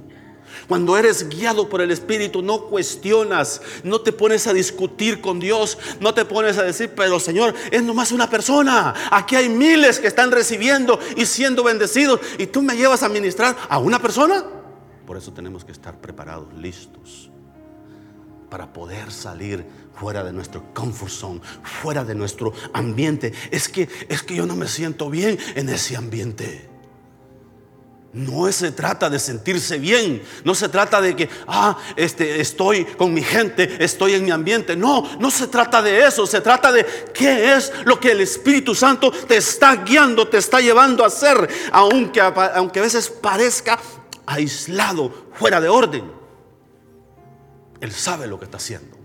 Cuando 0.67 0.98
eres 0.98 1.29
guiado 1.29 1.69
por 1.69 1.81
el 1.81 1.91
Espíritu 1.91 2.41
no 2.41 2.65
cuestionas, 2.65 3.62
no 3.84 4.01
te 4.01 4.12
pones 4.12 4.48
a 4.48 4.53
discutir 4.53 5.22
con 5.22 5.39
Dios, 5.39 5.77
no 6.00 6.13
te 6.13 6.25
pones 6.25 6.57
a 6.57 6.63
decir, 6.63 6.91
pero 6.96 7.19
Señor, 7.19 7.53
es 7.72 7.84
nomás 7.84 8.12
una 8.12 8.29
persona. 8.29 8.93
Aquí 9.12 9.36
hay 9.36 9.50
miles 9.50 10.00
que 10.00 10.07
están 10.07 10.31
recibiendo 10.31 11.00
y 11.15 11.25
siendo 11.25 11.63
bendecidos 11.63 12.19
y 12.38 12.48
tú 12.48 12.62
me 12.62 12.75
llevas 12.75 13.03
a 13.03 13.10
ministrar 13.10 13.55
a 13.69 13.77
una 13.77 14.00
persona. 14.00 14.57
Por 15.08 15.16
eso 15.16 15.32
tenemos 15.32 15.64
que 15.64 15.72
estar 15.72 16.02
preparados, 16.02 16.54
listos, 16.54 17.32
para 18.50 18.74
poder 18.74 19.10
salir 19.10 19.66
fuera 19.94 20.22
de 20.22 20.34
nuestro 20.34 20.74
comfort 20.74 21.10
zone, 21.10 21.42
fuera 21.64 22.04
de 22.04 22.14
nuestro 22.14 22.52
ambiente. 22.74 23.32
Es 23.50 23.70
que 23.70 23.88
es 24.10 24.22
que 24.22 24.36
yo 24.36 24.46
no 24.46 24.58
me 24.58 24.68
siento 24.68 25.10
bien 25.10 25.40
en 25.56 25.70
ese 25.70 25.96
ambiente. 25.96 26.70
No 28.12 28.52
se 28.52 28.72
trata 28.72 29.10
de 29.10 29.20
sentirse 29.20 29.78
bien, 29.78 30.22
no 30.44 30.54
se 30.56 30.68
trata 30.68 31.00
de 31.00 31.16
que, 31.16 31.30
ah, 31.48 31.78
este, 31.96 32.42
estoy 32.42 32.84
con 32.84 33.14
mi 33.14 33.22
gente, 33.22 33.82
estoy 33.84 34.14
en 34.14 34.26
mi 34.26 34.32
ambiente. 34.32 34.76
No, 34.76 35.08
no 35.20 35.32
se 35.32 35.48
trata 35.48 35.82
de 35.82 36.06
eso, 36.06 36.28
se 36.28 36.42
trata 36.42 36.70
de 36.72 36.86
qué 37.14 37.54
es 37.54 37.72
lo 37.86 37.98
que 37.98 38.12
el 38.12 38.20
Espíritu 38.20 38.76
Santo 38.76 39.12
te 39.12 39.38
está 39.38 39.76
guiando, 39.78 40.28
te 40.28 40.38
está 40.38 40.60
llevando 40.60 41.06
a 41.06 41.08
hacer, 41.08 41.48
aunque, 41.72 42.20
aunque 42.20 42.80
a 42.80 42.84
veces 42.84 43.10
parezca 43.10 43.80
aislado, 44.27 45.12
fuera 45.34 45.60
de 45.60 45.69
orden. 45.69 46.12
Él 47.79 47.91
sabe 47.91 48.27
lo 48.27 48.38
que 48.38 48.46
está 48.46 48.57
haciendo. 48.57 48.96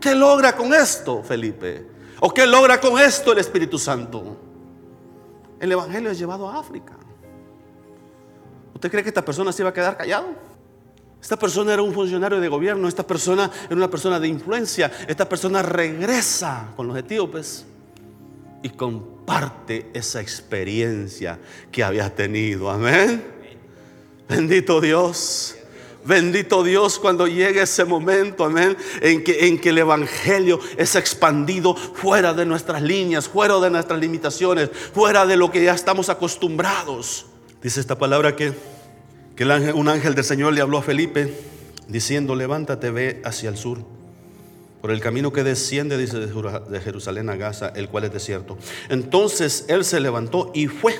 ¿Qué 0.00 0.14
logra 0.14 0.56
con 0.56 0.74
esto, 0.74 1.22
Felipe? 1.22 1.86
¿O 2.20 2.32
qué 2.32 2.46
logra 2.46 2.80
con 2.80 2.98
esto 2.98 3.32
el 3.32 3.38
Espíritu 3.38 3.78
Santo? 3.78 4.36
El 5.60 5.70
Evangelio 5.70 6.10
es 6.10 6.18
llevado 6.18 6.48
a 6.48 6.58
África. 6.58 6.94
¿Usted 8.74 8.90
cree 8.90 9.02
que 9.02 9.10
esta 9.10 9.24
persona 9.24 9.52
se 9.52 9.62
iba 9.62 9.70
a 9.70 9.74
quedar 9.74 9.96
callado? 9.96 10.28
Esta 11.20 11.36
persona 11.36 11.72
era 11.72 11.82
un 11.82 11.92
funcionario 11.92 12.40
de 12.40 12.48
gobierno, 12.48 12.86
esta 12.86 13.04
persona 13.04 13.50
era 13.66 13.74
una 13.74 13.90
persona 13.90 14.20
de 14.20 14.28
influencia, 14.28 14.90
esta 15.08 15.28
persona 15.28 15.62
regresa 15.62 16.68
con 16.76 16.86
los 16.86 16.96
etíopes 16.96 17.66
y 18.62 18.70
comparte 18.70 19.90
esa 19.94 20.20
experiencia 20.20 21.38
que 21.70 21.84
había 21.84 22.14
tenido. 22.14 22.70
Amén. 22.70 23.24
Bendito 24.28 24.80
Dios. 24.80 25.54
Bendito 26.04 26.62
Dios 26.62 26.98
cuando 26.98 27.26
llegue 27.26 27.60
ese 27.60 27.84
momento, 27.84 28.44
amén, 28.44 28.76
en 29.02 29.22
que, 29.22 29.46
en 29.46 29.58
que 29.58 29.70
el 29.70 29.78
Evangelio 29.78 30.58
es 30.78 30.94
expandido 30.94 31.74
fuera 31.74 32.32
de 32.32 32.46
nuestras 32.46 32.80
líneas, 32.80 33.28
fuera 33.28 33.58
de 33.58 33.68
nuestras 33.68 34.00
limitaciones, 34.00 34.70
fuera 34.94 35.26
de 35.26 35.36
lo 35.36 35.50
que 35.50 35.62
ya 35.62 35.74
estamos 35.74 36.08
acostumbrados. 36.08 37.26
Dice 37.62 37.80
esta 37.80 37.98
palabra 37.98 38.36
que, 38.36 38.54
que 39.36 39.44
un 39.44 39.88
ángel 39.88 40.14
del 40.14 40.24
Señor 40.24 40.54
le 40.54 40.62
habló 40.62 40.78
a 40.78 40.82
Felipe 40.82 41.34
diciendo, 41.88 42.34
levántate, 42.34 42.90
ve 42.90 43.20
hacia 43.24 43.50
el 43.50 43.58
sur 43.58 43.97
por 44.80 44.90
el 44.90 45.00
camino 45.00 45.32
que 45.32 45.42
desciende, 45.42 45.98
dice, 45.98 46.18
de 46.18 46.80
Jerusalén 46.80 47.30
a 47.30 47.36
Gaza, 47.36 47.72
el 47.74 47.88
cual 47.88 48.04
es 48.04 48.12
desierto. 48.12 48.56
Entonces 48.88 49.64
él 49.68 49.84
se 49.84 50.00
levantó 50.00 50.50
y 50.54 50.68
fue. 50.68 50.94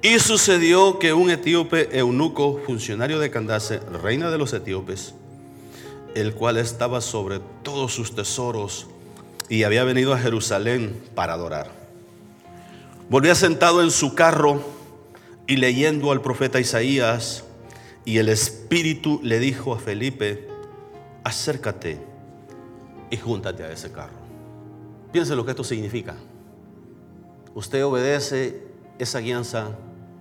Y 0.00 0.20
sucedió 0.20 1.00
que 1.00 1.12
un 1.12 1.30
etíope 1.30 1.98
eunuco, 1.98 2.60
funcionario 2.64 3.18
de 3.18 3.30
Candace, 3.30 3.80
reina 4.02 4.30
de 4.30 4.38
los 4.38 4.52
etíopes, 4.52 5.14
el 6.14 6.34
cual 6.34 6.56
estaba 6.56 7.00
sobre 7.00 7.40
todos 7.64 7.94
sus 7.94 8.14
tesoros 8.14 8.86
y 9.48 9.64
había 9.64 9.82
venido 9.82 10.12
a 10.12 10.18
Jerusalén 10.18 11.00
para 11.16 11.32
adorar. 11.32 11.72
Volvía 13.08 13.34
sentado 13.34 13.82
en 13.82 13.90
su 13.90 14.14
carro 14.14 14.62
y 15.48 15.56
leyendo 15.56 16.12
al 16.12 16.20
profeta 16.20 16.60
Isaías, 16.60 17.44
y 18.04 18.18
el 18.18 18.28
Espíritu 18.28 19.20
le 19.22 19.38
dijo 19.38 19.74
a 19.74 19.78
Felipe, 19.78 20.47
acércate 21.28 22.00
y 23.10 23.16
júntate 23.18 23.62
a 23.62 23.70
ese 23.70 23.92
carro. 23.92 24.16
Piense 25.12 25.36
lo 25.36 25.44
que 25.44 25.50
esto 25.50 25.64
significa. 25.64 26.14
Usted 27.54 27.84
obedece 27.84 28.62
esa 28.98 29.20
guianza, 29.20 29.68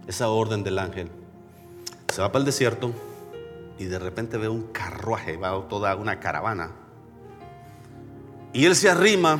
esa 0.06 0.30
orden 0.30 0.64
del 0.64 0.80
ángel. 0.80 1.10
Se 2.14 2.22
va 2.22 2.32
para 2.32 2.40
el 2.40 2.46
desierto 2.46 2.92
y 3.80 3.86
de 3.86 4.00
repente 4.00 4.38
ve 4.38 4.50
un 4.50 4.64
carruaje, 4.74 5.38
va 5.38 5.68
toda 5.68 5.96
una 5.96 6.20
caravana. 6.20 6.72
Y 8.54 8.66
él 8.66 8.76
se 8.76 8.90
arrima 8.90 9.40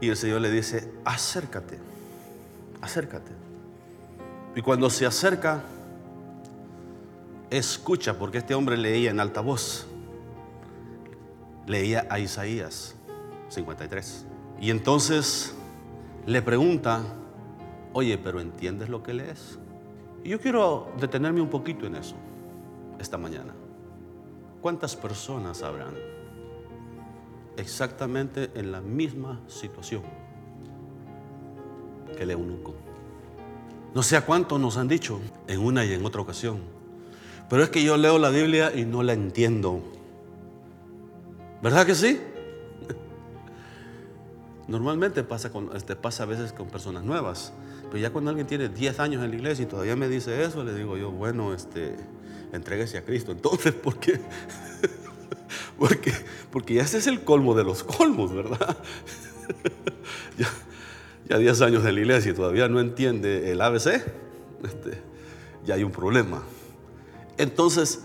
y 0.00 0.08
el 0.08 0.16
Señor 0.16 0.40
le 0.40 0.50
dice, 0.50 0.92
acércate, 1.04 1.78
acércate. 2.80 3.32
Y 4.54 4.62
cuando 4.62 4.90
se 4.90 5.06
acerca, 5.06 5.62
escucha, 7.50 8.18
porque 8.18 8.38
este 8.38 8.54
hombre 8.54 8.76
leía 8.76 9.10
en 9.10 9.20
alta 9.20 9.40
voz 9.40 9.86
leía 11.70 12.06
a 12.10 12.18
Isaías 12.18 12.96
53. 13.48 14.26
Y 14.60 14.70
entonces 14.70 15.54
le 16.26 16.42
pregunta, 16.42 17.02
oye, 17.92 18.18
pero 18.18 18.40
¿entiendes 18.40 18.88
lo 18.88 19.02
que 19.02 19.14
lees? 19.14 19.58
Y 20.24 20.30
yo 20.30 20.40
quiero 20.40 20.92
detenerme 20.98 21.40
un 21.40 21.48
poquito 21.48 21.86
en 21.86 21.94
eso 21.94 22.16
esta 22.98 23.16
mañana. 23.16 23.54
¿Cuántas 24.60 24.96
personas 24.96 25.62
habrán 25.62 25.94
exactamente 27.56 28.50
en 28.54 28.72
la 28.72 28.80
misma 28.80 29.40
situación 29.46 30.02
que 32.16 32.24
el 32.24 32.32
eunuco? 32.32 32.74
No 33.94 34.02
sé 34.02 34.16
a 34.16 34.26
cuántos 34.26 34.60
nos 34.60 34.76
han 34.76 34.88
dicho 34.88 35.20
en 35.46 35.60
una 35.60 35.84
y 35.84 35.92
en 35.92 36.04
otra 36.04 36.20
ocasión, 36.20 36.58
pero 37.48 37.62
es 37.62 37.70
que 37.70 37.82
yo 37.82 37.96
leo 37.96 38.18
la 38.18 38.30
Biblia 38.30 38.72
y 38.74 38.84
no 38.84 39.02
la 39.02 39.12
entiendo. 39.12 39.99
¿Verdad 41.62 41.86
que 41.86 41.94
sí? 41.94 42.20
Normalmente 44.70 45.24
pasa, 45.24 45.50
este, 45.74 45.96
pasa 45.96 46.22
a 46.22 46.26
veces 46.26 46.52
con 46.52 46.68
personas 46.68 47.02
nuevas, 47.02 47.52
pero 47.88 47.98
ya 47.98 48.10
cuando 48.10 48.30
alguien 48.30 48.46
tiene 48.46 48.68
10 48.68 49.00
años 49.00 49.24
en 49.24 49.30
la 49.30 49.36
iglesia 49.36 49.64
y 49.64 49.66
todavía 49.66 49.96
me 49.96 50.08
dice 50.08 50.44
eso, 50.44 50.62
le 50.62 50.72
digo 50.72 50.96
yo, 50.96 51.10
bueno, 51.10 51.52
este, 51.52 51.96
entréguese 52.52 52.98
a 52.98 53.04
Cristo. 53.04 53.32
Entonces, 53.32 53.74
¿por 53.74 53.98
qué? 53.98 54.20
porque, 55.78 56.12
porque 56.52 56.74
ya 56.74 56.82
ese 56.82 56.98
es 56.98 57.08
el 57.08 57.24
colmo 57.24 57.54
de 57.56 57.64
los 57.64 57.82
colmos, 57.82 58.32
¿verdad? 58.32 58.76
ya, 60.38 60.48
ya 61.28 61.38
10 61.38 61.62
años 61.62 61.84
en 61.84 61.94
la 61.96 62.00
iglesia 62.00 62.30
y 62.30 62.34
todavía 62.34 62.68
no 62.68 62.78
entiende 62.78 63.50
el 63.50 63.60
ABC, 63.60 63.86
este, 64.62 65.02
ya 65.66 65.74
hay 65.74 65.82
un 65.82 65.90
problema. 65.90 66.42
Entonces, 67.38 68.02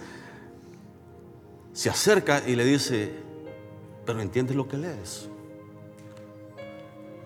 se 1.74 1.92
acerca 1.92 2.42
y 2.48 2.56
le 2.56 2.66
dice, 2.66 3.25
pero 4.06 4.22
entiendes 4.22 4.56
lo 4.56 4.68
que 4.68 4.78
lees. 4.78 5.30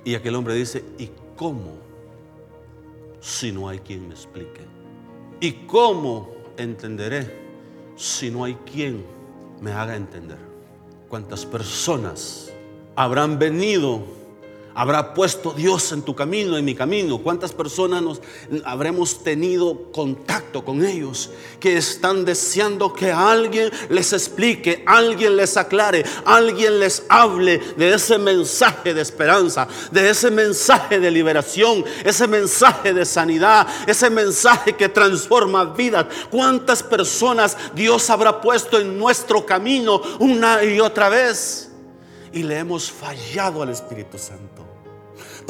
Y 0.03 0.15
aquel 0.15 0.35
hombre 0.35 0.53
dice, 0.55 0.83
¿y 0.97 1.09
cómo? 1.35 1.73
Si 3.19 3.51
no 3.51 3.67
hay 3.67 3.79
quien 3.79 4.07
me 4.07 4.13
explique. 4.13 4.61
¿Y 5.41 5.65
cómo 5.67 6.29
entenderé 6.57 7.37
si 7.95 8.31
no 8.31 8.45
hay 8.45 8.55
quien 8.55 9.05
me 9.61 9.71
haga 9.71 9.95
entender? 9.95 10.37
¿Cuántas 11.09 11.45
personas 11.45 12.51
habrán 12.95 13.39
venido 13.39 14.18
habrá 14.79 15.13
puesto 15.13 15.51
Dios 15.51 15.91
en 15.91 16.03
tu 16.03 16.15
camino, 16.15 16.57
en 16.57 16.63
mi 16.63 16.73
camino? 16.73 17.17
¿Cuántas 17.17 17.51
personas 17.51 18.01
nos 18.01 18.21
habremos 18.63 19.21
tenido 19.21 19.91
contacto 19.91 20.63
con 20.63 20.85
ellos 20.85 21.31
que 21.59 21.75
están 21.75 22.23
deseando 22.23 22.93
que 22.93 23.11
alguien 23.11 23.69
les 23.89 24.13
explique, 24.13 24.81
alguien 24.87 25.35
les 25.35 25.57
aclare, 25.57 26.05
alguien 26.23 26.79
les 26.79 27.03
hable 27.09 27.57
de 27.75 27.93
ese 27.93 28.17
mensaje 28.17 28.93
de 28.93 29.01
esperanza, 29.01 29.67
de 29.91 30.11
ese 30.11 30.31
mensaje 30.31 30.97
de 30.97 31.11
liberación, 31.11 31.83
ese 32.05 32.25
mensaje 32.25 32.93
de 32.93 33.05
sanidad, 33.05 33.67
ese 33.85 34.09
mensaje 34.09 34.77
que 34.77 34.87
transforma 34.87 35.65
vidas? 35.65 36.05
¿Cuántas 36.31 36.83
personas 36.83 37.57
Dios 37.75 38.09
habrá 38.09 38.39
puesto 38.39 38.79
en 38.79 38.97
nuestro 38.97 39.45
camino 39.45 40.01
una 40.19 40.63
y 40.63 40.79
otra 40.79 41.09
vez? 41.09 41.69
Y 42.31 42.43
le 42.43 42.59
hemos 42.59 42.89
fallado 42.89 43.61
al 43.61 43.69
Espíritu 43.71 44.17
Santo. 44.17 44.58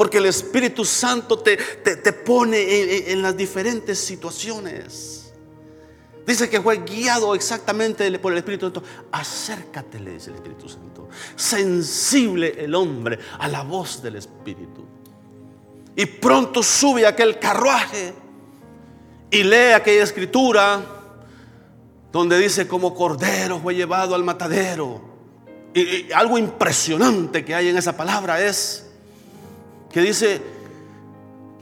Porque 0.00 0.16
el 0.16 0.24
Espíritu 0.24 0.82
Santo 0.82 1.40
te, 1.40 1.58
te, 1.58 2.12
pone 2.14 3.10
en, 3.12 3.20
las 3.20 3.36
diferentes 3.36 3.98
situaciones. 3.98 5.30
Dice 6.26 6.48
que 6.48 6.58
fue 6.58 6.78
guiado 6.78 7.34
exactamente 7.34 8.18
por 8.18 8.32
el 8.32 8.38
Espíritu 8.38 8.64
Santo. 8.64 8.82
Acércatele, 9.12 10.12
dice 10.12 10.30
el 10.30 10.36
Espíritu 10.36 10.70
Santo. 10.70 11.10
Sensible 11.36 12.54
el 12.64 12.74
hombre 12.74 13.18
a 13.38 13.46
la 13.46 13.62
voz 13.62 14.02
del 14.02 14.16
Espíritu. 14.16 14.86
Y 15.94 16.06
pronto 16.06 16.62
sube 16.62 17.06
aquel 17.06 17.38
carruaje 17.38 18.14
y 19.30 19.42
lee 19.42 19.72
aquella 19.74 20.04
escritura 20.04 20.82
donde 22.10 22.38
dice 22.38 22.66
como 22.66 22.94
cordero 22.94 23.60
fue 23.60 23.74
llevado 23.74 24.14
al 24.14 24.24
matadero. 24.24 25.02
Y, 25.74 26.10
algo 26.12 26.38
impresionante 26.38 27.44
que 27.44 27.54
hay 27.54 27.68
en 27.68 27.76
esa 27.76 27.98
palabra 27.98 28.42
es 28.42 28.86
que 29.92 30.00
dice 30.00 30.40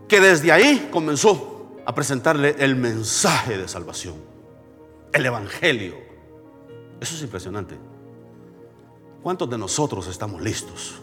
que 0.06 0.20
desde 0.20 0.52
ahí 0.52 0.88
comenzó 0.90 1.76
a 1.84 1.94
presentarle 1.94 2.56
el 2.58 2.76
mensaje 2.76 3.56
de 3.56 3.68
salvación, 3.68 4.16
el 5.12 5.26
evangelio. 5.26 5.96
Eso 7.00 7.14
es 7.14 7.22
impresionante. 7.22 7.76
¿Cuántos 9.22 9.48
de 9.48 9.58
nosotros 9.58 10.06
estamos 10.06 10.40
listos 10.40 10.96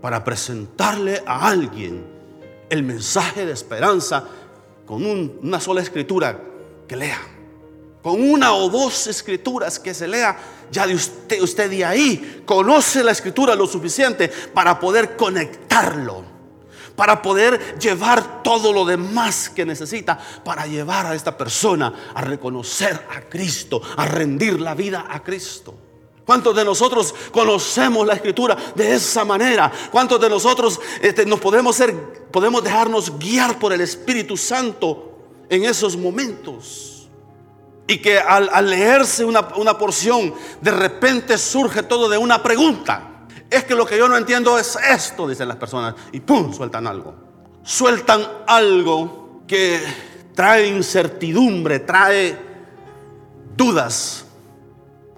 para 0.00 0.22
presentarle 0.22 1.22
a 1.26 1.48
alguien 1.48 2.04
el 2.68 2.82
mensaje 2.82 3.46
de 3.46 3.52
esperanza 3.52 4.24
con 4.86 5.04
una 5.04 5.60
sola 5.60 5.80
escritura 5.80 6.40
que 6.86 6.96
lea? 6.96 7.31
Con 8.02 8.20
una 8.20 8.52
o 8.52 8.68
dos 8.68 9.06
escrituras 9.06 9.78
que 9.78 9.94
se 9.94 10.08
lea, 10.08 10.36
ya 10.70 10.86
de 10.86 10.94
usted, 10.94 11.40
usted 11.40 11.70
de 11.70 11.84
ahí 11.84 12.42
conoce 12.44 13.04
la 13.04 13.12
escritura 13.12 13.54
lo 13.54 13.66
suficiente 13.66 14.28
para 14.28 14.80
poder 14.80 15.16
conectarlo, 15.16 16.24
para 16.96 17.22
poder 17.22 17.78
llevar 17.78 18.42
todo 18.42 18.72
lo 18.72 18.84
demás 18.84 19.48
que 19.48 19.64
necesita, 19.64 20.18
para 20.44 20.66
llevar 20.66 21.06
a 21.06 21.14
esta 21.14 21.36
persona 21.38 22.10
a 22.12 22.20
reconocer 22.22 23.06
a 23.14 23.20
Cristo, 23.20 23.80
a 23.96 24.04
rendir 24.04 24.60
la 24.60 24.74
vida 24.74 25.06
a 25.08 25.22
Cristo. 25.22 25.74
¿Cuántos 26.24 26.54
de 26.56 26.64
nosotros 26.64 27.14
conocemos 27.32 28.06
la 28.06 28.14
escritura 28.14 28.56
de 28.74 28.94
esa 28.94 29.24
manera? 29.24 29.70
¿Cuántos 29.90 30.20
de 30.20 30.28
nosotros 30.28 30.80
este, 31.00 31.24
nos 31.26 31.40
podemos, 31.40 31.76
ser, 31.76 31.94
podemos 32.30 32.62
dejarnos 32.64 33.18
guiar 33.18 33.58
por 33.58 33.72
el 33.72 33.80
Espíritu 33.80 34.36
Santo 34.36 35.18
en 35.48 35.64
esos 35.64 35.96
momentos? 35.96 36.91
Y 37.86 37.98
que 37.98 38.18
al, 38.18 38.70
leerse 38.70 39.24
una, 39.24 39.48
una 39.56 39.76
porción, 39.76 40.34
de 40.60 40.70
repente 40.70 41.36
surge 41.36 41.82
todo 41.82 42.08
de 42.08 42.16
una 42.16 42.42
pregunta. 42.42 43.26
Es 43.50 43.64
que 43.64 43.74
lo 43.74 43.84
que 43.84 43.98
yo 43.98 44.08
no 44.08 44.16
entiendo 44.16 44.58
es 44.58 44.76
esto, 44.76 45.28
dicen 45.28 45.48
las 45.48 45.58
personas. 45.58 45.94
Y 46.12 46.20
¡pum! 46.20 46.54
Sueltan 46.54 46.86
algo. 46.86 47.14
Sueltan 47.62 48.26
algo 48.46 49.42
que 49.46 49.82
trae 50.34 50.68
incertidumbre, 50.68 51.80
trae 51.80 52.38
dudas. 53.56 54.24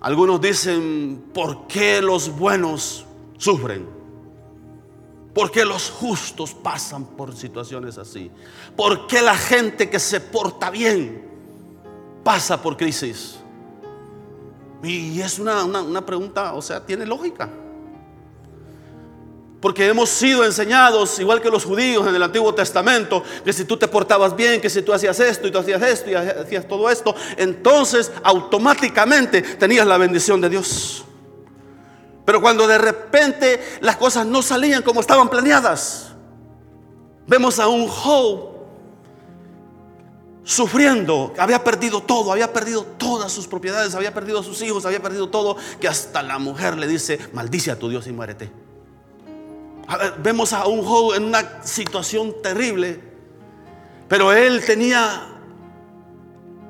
Algunos 0.01 0.41
dicen, 0.41 1.31
¿por 1.33 1.67
qué 1.67 2.03
los 2.03 2.37
buenos 2.37 3.07
sufren? 3.39 3.89
¿Por 5.33 5.51
qué 5.51 5.65
los 5.65 5.91
justos 5.91 6.55
pasan 6.55 7.07
por 7.07 7.35
situaciones 7.35 7.99
así? 7.99 8.31
¿Por 8.77 9.07
qué 9.07 9.23
la 9.23 9.37
gente 9.37 9.89
que 9.91 9.99
se 9.99 10.21
porta 10.21 10.71
bien 10.71 11.24
pasa 12.25 12.61
por 12.61 12.77
crisis? 12.77 13.37
Y 14.83 15.21
es 15.21 15.39
una, 15.39 16.05
pregunta, 16.05 16.55
o 16.55 16.63
sea, 16.63 16.85
tiene 16.85 17.07
lógica. 17.07 17.49
Porque 19.61 19.87
hemos 19.87 20.11
sido 20.11 20.45
enseñados, 20.45 21.19
igual 21.19 21.41
que 21.41 21.49
los 21.49 21.65
judíos 21.65 22.07
en 22.07 22.15
el 22.15 22.23
Antiguo 22.23 22.55
Testamento, 22.55 23.23
que 23.43 23.53
si 23.53 23.65
tú 23.65 23.79
te 23.79 23.89
portabas 23.89 24.37
bien, 24.37 24.61
que 24.61 24.69
si 24.69 24.83
tú 24.83 24.93
hacías 24.93 25.19
esto 25.21 25.49
y 25.49 25.51
tú 25.51 25.59
hacías 25.59 25.81
esto 25.81 26.11
y 26.11 26.15
hacías 26.15 26.69
todo 26.69 26.91
esto, 26.91 27.15
entonces 27.39 28.13
automáticamente 28.23 29.41
tenías 29.41 29.87
la 29.87 29.97
bendición 29.97 30.41
de 30.43 30.51
Dios. 30.51 31.05
Pero 32.27 32.43
cuando 32.43 32.67
de 32.67 32.77
repente 32.77 33.79
las 33.81 33.97
cosas 33.97 34.27
no 34.27 34.43
salían 34.43 34.83
como 34.83 35.01
estaban 35.01 35.31
planeadas, 35.31 36.13
vemos 37.27 37.59
a 37.59 37.67
un 37.69 37.89
Job 37.89 38.54
sufriendo, 40.45 41.33
había 41.39 41.65
perdido 41.65 42.03
todo, 42.03 42.31
había 42.31 42.53
perdido 42.53 42.85
todas 42.85 43.33
sus 43.33 43.49
propiedades, 43.49 43.95
había 43.95 44.13
perdido 44.13 44.41
a 44.41 44.45
sus 44.45 44.61
hijos, 44.63 44.85
había 44.85 45.03
perdido 45.03 45.31
todo, 45.31 45.57
que 45.81 45.89
hasta 45.89 46.23
la 46.23 46.39
mujer 46.39 46.77
le 46.77 46.87
dice, 46.87 47.19
maldice 47.33 47.71
a 47.71 47.79
tu 47.79 47.89
Dios 47.89 48.07
y 48.07 48.13
muérete. 48.13 48.53
vemos 50.23 50.53
a 50.53 50.67
un 50.67 50.85
joven 50.85 51.23
en 51.23 51.29
una 51.29 51.65
situación 51.65 52.35
terrible, 52.43 53.01
pero 54.07 54.33
él 54.33 54.63
tenía, 54.65 55.29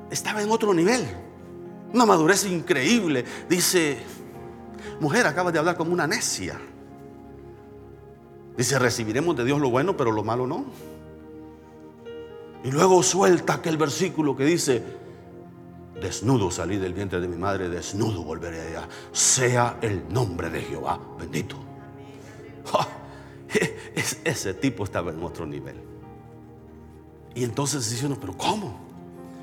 estaba 0.09 0.41
en 0.41 0.49
otro 0.49 0.73
nivel, 0.73 1.05
una 1.93 2.05
madurez 2.05 2.45
increíble. 2.45 3.25
Dice, 3.49 3.97
mujer, 5.01 5.27
acabas 5.27 5.51
de 5.51 5.59
hablar 5.59 5.75
como 5.75 5.91
una 5.91 6.07
necia. 6.07 6.59
Dice, 8.57 8.79
recibiremos 8.79 9.35
de 9.35 9.43
Dios 9.43 9.59
lo 9.59 9.69
bueno, 9.69 9.97
pero 9.97 10.13
lo 10.13 10.23
malo 10.23 10.47
no. 10.47 10.65
Y 12.65 12.71
luego 12.71 13.03
suelta 13.03 13.53
aquel 13.53 13.77
versículo 13.77 14.35
que 14.35 14.43
dice, 14.43 14.83
desnudo 16.01 16.49
salí 16.49 16.77
del 16.77 16.95
vientre 16.95 17.21
de 17.21 17.27
mi 17.27 17.37
madre, 17.37 17.69
desnudo 17.69 18.23
volveré 18.23 18.59
allá. 18.59 18.89
Sea 19.11 19.77
el 19.83 20.11
nombre 20.11 20.49
de 20.49 20.63
Jehová 20.63 20.99
bendito. 21.19 21.57
ese 24.25 24.55
tipo 24.55 24.83
estaba 24.83 25.11
en 25.11 25.21
otro 25.21 25.45
nivel. 25.45 25.75
Y 27.35 27.43
entonces 27.43 27.87
dice 27.87 28.07
uno, 28.07 28.17
pero 28.19 28.35
¿cómo? 28.35 28.79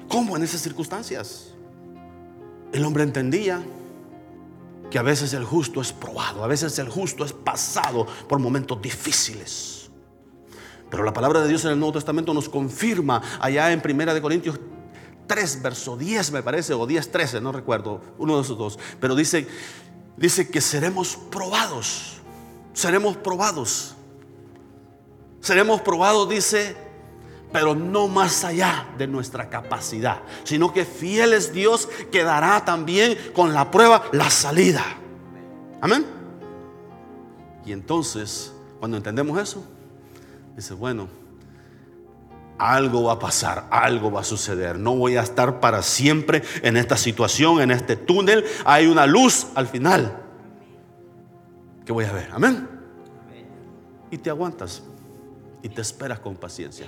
¿Cómo 0.08 0.36
en 0.36 0.42
esas 0.42 0.60
circunstancias? 0.60 1.54
El 2.72 2.84
hombre 2.84 3.04
entendía 3.04 3.62
que 4.90 4.98
a 4.98 5.02
veces 5.02 5.32
el 5.32 5.44
justo 5.44 5.80
es 5.80 5.92
probado, 5.92 6.42
a 6.42 6.48
veces 6.48 6.76
el 6.80 6.88
justo 6.88 7.24
es 7.24 7.32
pasado 7.32 8.04
por 8.28 8.40
momentos 8.40 8.82
difíciles. 8.82 9.81
Pero 10.92 11.04
la 11.04 11.14
palabra 11.14 11.40
de 11.40 11.48
Dios 11.48 11.64
en 11.64 11.70
el 11.70 11.78
Nuevo 11.78 11.94
Testamento 11.94 12.34
nos 12.34 12.50
confirma 12.50 13.22
allá 13.40 13.72
en 13.72 13.80
Primera 13.80 14.12
de 14.12 14.20
Corintios 14.20 14.60
3, 15.26 15.62
verso 15.62 15.96
10 15.96 16.32
me 16.32 16.42
parece, 16.42 16.74
o 16.74 16.86
10, 16.86 17.10
13, 17.10 17.40
no 17.40 17.50
recuerdo, 17.50 18.02
uno 18.18 18.36
de 18.36 18.42
esos 18.42 18.58
dos. 18.58 18.78
Pero 19.00 19.14
dice, 19.14 19.48
dice 20.18 20.50
que 20.50 20.60
seremos 20.60 21.16
probados, 21.30 22.20
seremos 22.74 23.16
probados. 23.16 23.94
Seremos 25.40 25.80
probados, 25.80 26.28
dice, 26.28 26.76
pero 27.50 27.74
no 27.74 28.06
más 28.06 28.44
allá 28.44 28.86
de 28.98 29.06
nuestra 29.06 29.48
capacidad, 29.48 30.20
sino 30.44 30.74
que 30.74 30.84
fiel 30.84 31.32
es 31.32 31.54
Dios 31.54 31.88
que 32.10 32.22
dará 32.22 32.66
también 32.66 33.16
con 33.32 33.54
la 33.54 33.70
prueba 33.70 34.02
la 34.12 34.28
salida. 34.28 34.84
Amén. 35.80 36.04
Y 37.64 37.72
entonces, 37.72 38.52
cuando 38.78 38.98
entendemos 38.98 39.40
eso, 39.40 39.64
Dice, 40.56 40.74
bueno, 40.74 41.08
algo 42.58 43.04
va 43.04 43.14
a 43.14 43.18
pasar, 43.18 43.66
algo 43.70 44.10
va 44.12 44.20
a 44.20 44.24
suceder. 44.24 44.78
No 44.78 44.94
voy 44.94 45.16
a 45.16 45.22
estar 45.22 45.60
para 45.60 45.82
siempre 45.82 46.42
en 46.62 46.76
esta 46.76 46.96
situación, 46.96 47.60
en 47.60 47.70
este 47.70 47.96
túnel. 47.96 48.44
Hay 48.64 48.86
una 48.86 49.06
luz 49.06 49.48
al 49.54 49.66
final 49.66 50.22
que 51.84 51.92
voy 51.92 52.04
a 52.04 52.12
ver. 52.12 52.28
Amén. 52.32 52.68
Y 54.10 54.18
te 54.18 54.30
aguantas 54.30 54.82
y 55.62 55.68
te 55.68 55.80
esperas 55.80 56.20
con 56.20 56.36
paciencia. 56.36 56.86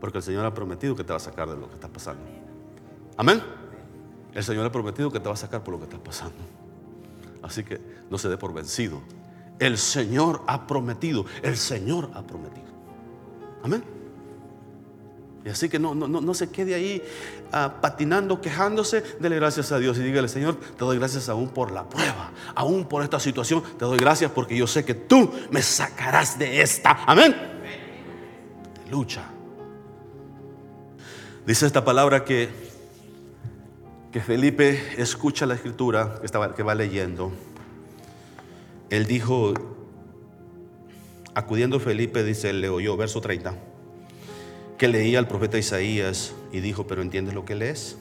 Porque 0.00 0.18
el 0.18 0.24
Señor 0.24 0.44
ha 0.44 0.52
prometido 0.52 0.96
que 0.96 1.04
te 1.04 1.12
va 1.12 1.16
a 1.16 1.20
sacar 1.20 1.48
de 1.48 1.56
lo 1.56 1.68
que 1.68 1.74
está 1.74 1.88
pasando. 1.88 2.24
Amén. 3.16 3.42
El 4.34 4.42
Señor 4.42 4.66
ha 4.66 4.72
prometido 4.72 5.10
que 5.10 5.20
te 5.20 5.28
va 5.28 5.34
a 5.34 5.38
sacar 5.38 5.62
por 5.62 5.72
lo 5.72 5.78
que 5.78 5.84
está 5.84 5.98
pasando. 5.98 6.36
Así 7.42 7.64
que 7.64 7.80
no 8.10 8.18
se 8.18 8.28
dé 8.28 8.36
por 8.36 8.52
vencido. 8.52 9.00
El 9.58 9.78
Señor 9.78 10.42
ha 10.46 10.66
prometido. 10.66 11.24
El 11.42 11.56
Señor 11.56 12.10
ha 12.14 12.22
prometido. 12.22 12.71
Amén. 13.62 13.82
Y 15.44 15.48
así 15.48 15.68
que 15.68 15.78
no, 15.78 15.94
no, 15.94 16.06
no 16.06 16.34
se 16.34 16.50
quede 16.50 16.74
ahí 16.74 17.02
ah, 17.50 17.78
patinando, 17.80 18.40
quejándose. 18.40 19.02
Dele 19.18 19.36
gracias 19.36 19.72
a 19.72 19.78
Dios 19.78 19.98
y 19.98 20.02
dígale, 20.02 20.28
Señor, 20.28 20.56
te 20.56 20.84
doy 20.84 20.98
gracias 20.98 21.28
aún 21.28 21.48
por 21.48 21.72
la 21.72 21.88
prueba, 21.88 22.30
aún 22.54 22.84
por 22.84 23.02
esta 23.02 23.18
situación. 23.18 23.62
Te 23.76 23.84
doy 23.84 23.98
gracias 23.98 24.30
porque 24.30 24.56
yo 24.56 24.68
sé 24.68 24.84
que 24.84 24.94
tú 24.94 25.32
me 25.50 25.60
sacarás 25.62 26.38
de 26.38 26.62
esta. 26.62 27.04
Amén. 27.06 27.34
Lucha. 28.88 29.24
Dice 31.44 31.66
esta 31.66 31.84
palabra 31.84 32.24
que, 32.24 32.48
que 34.12 34.20
Felipe 34.20 34.94
escucha 34.96 35.44
la 35.44 35.54
escritura 35.54 36.18
que, 36.20 36.26
estaba, 36.26 36.54
que 36.54 36.62
va 36.62 36.76
leyendo. 36.76 37.32
Él 38.90 39.06
dijo, 39.06 39.54
Acudiendo 41.34 41.80
Felipe, 41.80 42.24
dice, 42.24 42.52
le 42.52 42.68
oyó, 42.68 42.96
verso 42.96 43.22
30, 43.22 43.54
que 44.76 44.88
leía 44.88 45.18
al 45.18 45.28
profeta 45.28 45.58
Isaías 45.58 46.34
y 46.52 46.60
dijo, 46.60 46.86
pero 46.86 47.00
¿entiendes 47.00 47.34
lo 47.34 47.46
que 47.46 47.54
lees? 47.54 47.96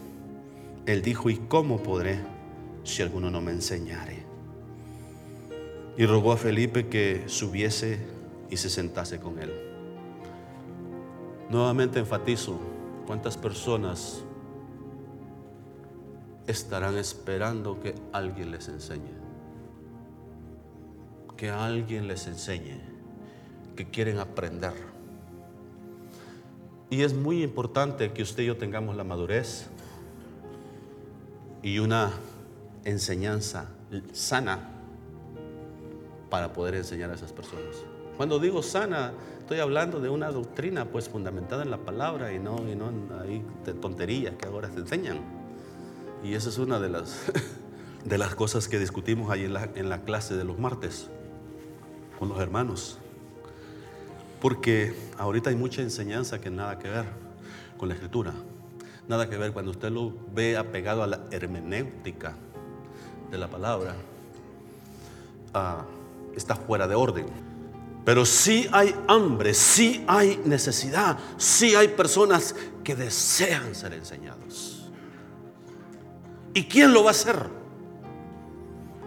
Él 0.85 1.01
dijo, 1.01 1.29
¿y 1.29 1.37
cómo 1.37 1.81
podré 1.81 2.19
si 2.83 3.01
alguno 3.01 3.31
no 3.31 3.39
me 3.39 3.51
enseñare? 3.51 4.23
Y 5.97 6.05
rogó 6.05 6.33
a 6.33 6.37
Felipe 6.37 6.87
que 6.87 7.23
subiese 7.27 7.99
y 8.49 8.57
se 8.57 8.69
sentase 8.69 9.19
con 9.19 9.39
él. 9.39 9.53
Nuevamente 11.49 11.99
enfatizo, 11.99 12.59
¿cuántas 13.07 13.37
personas 13.37 14.23
estarán 16.47 16.97
esperando 16.97 17.79
que 17.79 17.95
alguien 18.11 18.51
les 18.51 18.67
enseñe? 18.67 19.13
Que 21.37 21.49
alguien 21.49 22.07
les 22.07 22.27
enseñe, 22.27 22.90
que 23.75 23.89
quieren 23.89 24.19
aprender. 24.19 24.73
Y 26.89 27.03
es 27.03 27.13
muy 27.13 27.41
importante 27.41 28.11
que 28.11 28.21
usted 28.21 28.43
y 28.43 28.47
yo 28.47 28.57
tengamos 28.57 28.95
la 28.95 29.03
madurez 29.03 29.67
y 31.63 31.79
una 31.79 32.11
enseñanza 32.83 33.69
sana 34.11 34.69
para 36.29 36.53
poder 36.53 36.75
enseñar 36.75 37.11
a 37.11 37.13
esas 37.13 37.31
personas. 37.31 37.77
Cuando 38.17 38.39
digo 38.39 38.61
sana, 38.61 39.13
estoy 39.39 39.59
hablando 39.59 39.99
de 39.99 40.09
una 40.09 40.31
doctrina 40.31 40.85
pues 40.85 41.07
fundamentada 41.09 41.63
en 41.63 41.71
la 41.71 41.77
palabra 41.77 42.33
y 42.33 42.39
no, 42.39 42.57
y 42.69 42.75
no 42.75 42.91
de 43.65 43.73
tonterías 43.73 44.35
que 44.35 44.47
ahora 44.47 44.69
se 44.69 44.79
enseñan. 44.79 45.19
Y 46.23 46.33
esa 46.33 46.49
es 46.49 46.57
una 46.57 46.79
de 46.79 46.89
las, 46.89 47.31
de 48.05 48.17
las 48.17 48.35
cosas 48.35 48.67
que 48.67 48.79
discutimos 48.79 49.31
ahí 49.31 49.45
en 49.45 49.89
la 49.89 50.01
clase 50.03 50.35
de 50.35 50.43
los 50.43 50.59
martes 50.59 51.09
con 52.19 52.29
los 52.29 52.39
hermanos. 52.39 52.99
Porque 54.41 54.95
ahorita 55.17 55.51
hay 55.51 55.55
mucha 55.55 55.81
enseñanza 55.81 56.41
que 56.41 56.49
nada 56.49 56.79
que 56.79 56.89
ver 56.89 57.05
con 57.77 57.87
la 57.87 57.95
escritura. 57.95 58.33
Nada 59.07 59.29
que 59.29 59.37
ver 59.37 59.53
cuando 59.53 59.71
usted 59.71 59.91
lo 59.91 60.13
ve 60.33 60.57
apegado 60.57 61.03
a 61.03 61.07
la 61.07 61.21
hermenéutica 61.31 62.35
de 63.29 63.37
la 63.37 63.47
palabra. 63.47 63.95
Ah, 65.53 65.85
está 66.35 66.55
fuera 66.55 66.87
de 66.87 66.95
orden. 66.95 67.27
Pero 68.03 68.25
sí 68.25 68.67
hay 68.71 68.95
hambre, 69.07 69.53
sí 69.53 70.03
hay 70.07 70.41
necesidad, 70.43 71.19
sí 71.37 71.75
hay 71.75 71.89
personas 71.89 72.55
que 72.83 72.95
desean 72.95 73.75
ser 73.75 73.93
enseñados. 73.93 74.89
¿Y 76.53 76.65
quién 76.65 76.93
lo 76.93 77.03
va 77.03 77.09
a 77.09 77.11
hacer? 77.11 77.60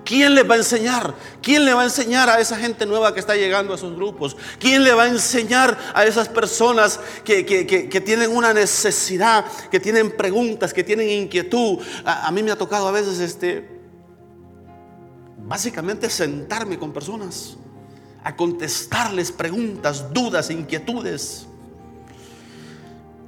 ¿Quién 0.05 0.35
les 0.35 0.49
va 0.49 0.55
a 0.55 0.59
enseñar? 0.59 1.15
¿Quién 1.41 1.65
le 1.65 1.73
va 1.73 1.83
a 1.83 1.85
enseñar 1.85 2.29
a 2.29 2.39
esa 2.39 2.57
gente 2.57 2.85
nueva 2.87 3.15
que 3.15 3.21
está 3.21 3.35
llegando 3.35 3.73
a 3.73 3.77
esos 3.77 3.95
grupos? 3.95 4.37
¿Quién 4.59 4.85
le 4.85 4.93
va 4.93 5.05
a 5.05 5.09
enseñar 5.09 5.77
a 5.95 6.05
esas 6.05 6.29
personas 6.29 7.01
que, 7.25 7.43
tienen 8.05 8.31
una 8.31 8.53
necesidad, 8.53 9.47
que 9.71 9.81
tienen 9.81 10.17
preguntas, 10.17 10.75
que 10.75 10.85
tienen 10.85 11.09
inquietud? 11.09 11.79
A, 12.05 12.27
a, 12.27 12.31
mí 12.31 12.43
me 12.43 12.51
ha 12.51 12.57
tocado 12.57 12.87
a 12.89 12.93
veces 12.93 13.19
este, 13.19 13.67
básicamente 15.39 16.11
sentarme 16.11 16.79
con 16.79 16.93
personas 16.93 17.57
a 18.23 18.35
contestarles 18.37 19.33
preguntas, 19.33 20.13
dudas, 20.13 20.51
inquietudes. 20.51 21.47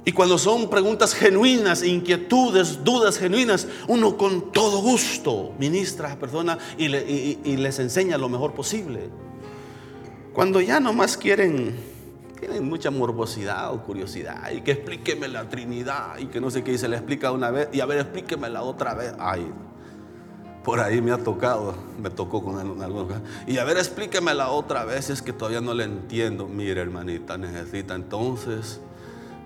Y 0.07 0.13
cuando 0.13 0.37
son 0.37 0.69
preguntas 0.69 1.13
genuinas, 1.13 1.83
inquietudes, 1.83 2.81
dudas 2.81 3.19
genuinas, 3.19 3.67
uno 3.89 4.15
con 4.15 4.53
todo 4.53 4.81
gusto 4.81 5.51
ministra 5.59 6.07
a 6.07 6.11
la 6.11 6.17
persona 6.17 6.57
y, 6.77 6.87
les 6.87 7.79
enseña 7.79 8.17
lo 8.17 8.29
mejor 8.29 8.53
posible. 8.53 9.09
Cuando 10.31 10.61
ya 10.61 10.79
nomás 10.79 11.17
quieren, 11.17 11.75
tienen 12.39 12.63
mucha 12.69 12.89
morbosidad 12.89 13.73
o 13.73 13.83
curiosidad 13.83 14.49
y 14.51 14.61
que 14.61 14.71
explíqueme 14.71 15.27
la 15.27 15.49
Trinidad 15.49 16.17
y 16.19 16.27
que 16.27 16.39
no 16.39 16.51
sé 16.51 16.63
qué, 16.63 16.71
y 16.71 16.77
se 16.77 16.87
le 16.87 16.95
explica 16.95 17.33
una 17.33 17.51
vez 17.51 17.67
y 17.73 17.81
a 17.81 17.85
ver, 17.85 17.99
explíqueme 17.99 18.49
la 18.49 18.61
otra 18.61 18.93
vez. 18.93 19.13
Ay, 19.19 19.45
por 20.63 20.79
ahí 20.79 21.01
me 21.01 21.11
ha 21.11 21.17
tocado, 21.17 21.75
me 22.01 22.09
tocó 22.09 22.41
con 22.41 22.57
algunos. 22.81 23.07
Y 23.45 23.57
a 23.57 23.65
ver, 23.65 23.75
explíqueme 23.75 24.33
la 24.33 24.51
otra 24.51 24.85
vez, 24.85 25.09
es 25.09 25.21
que 25.21 25.33
todavía 25.33 25.59
no 25.59 25.73
le 25.73 25.83
entiendo. 25.83 26.47
Mire, 26.47 26.79
hermanita, 26.79 27.37
necesita 27.37 27.93
entonces 27.93 28.79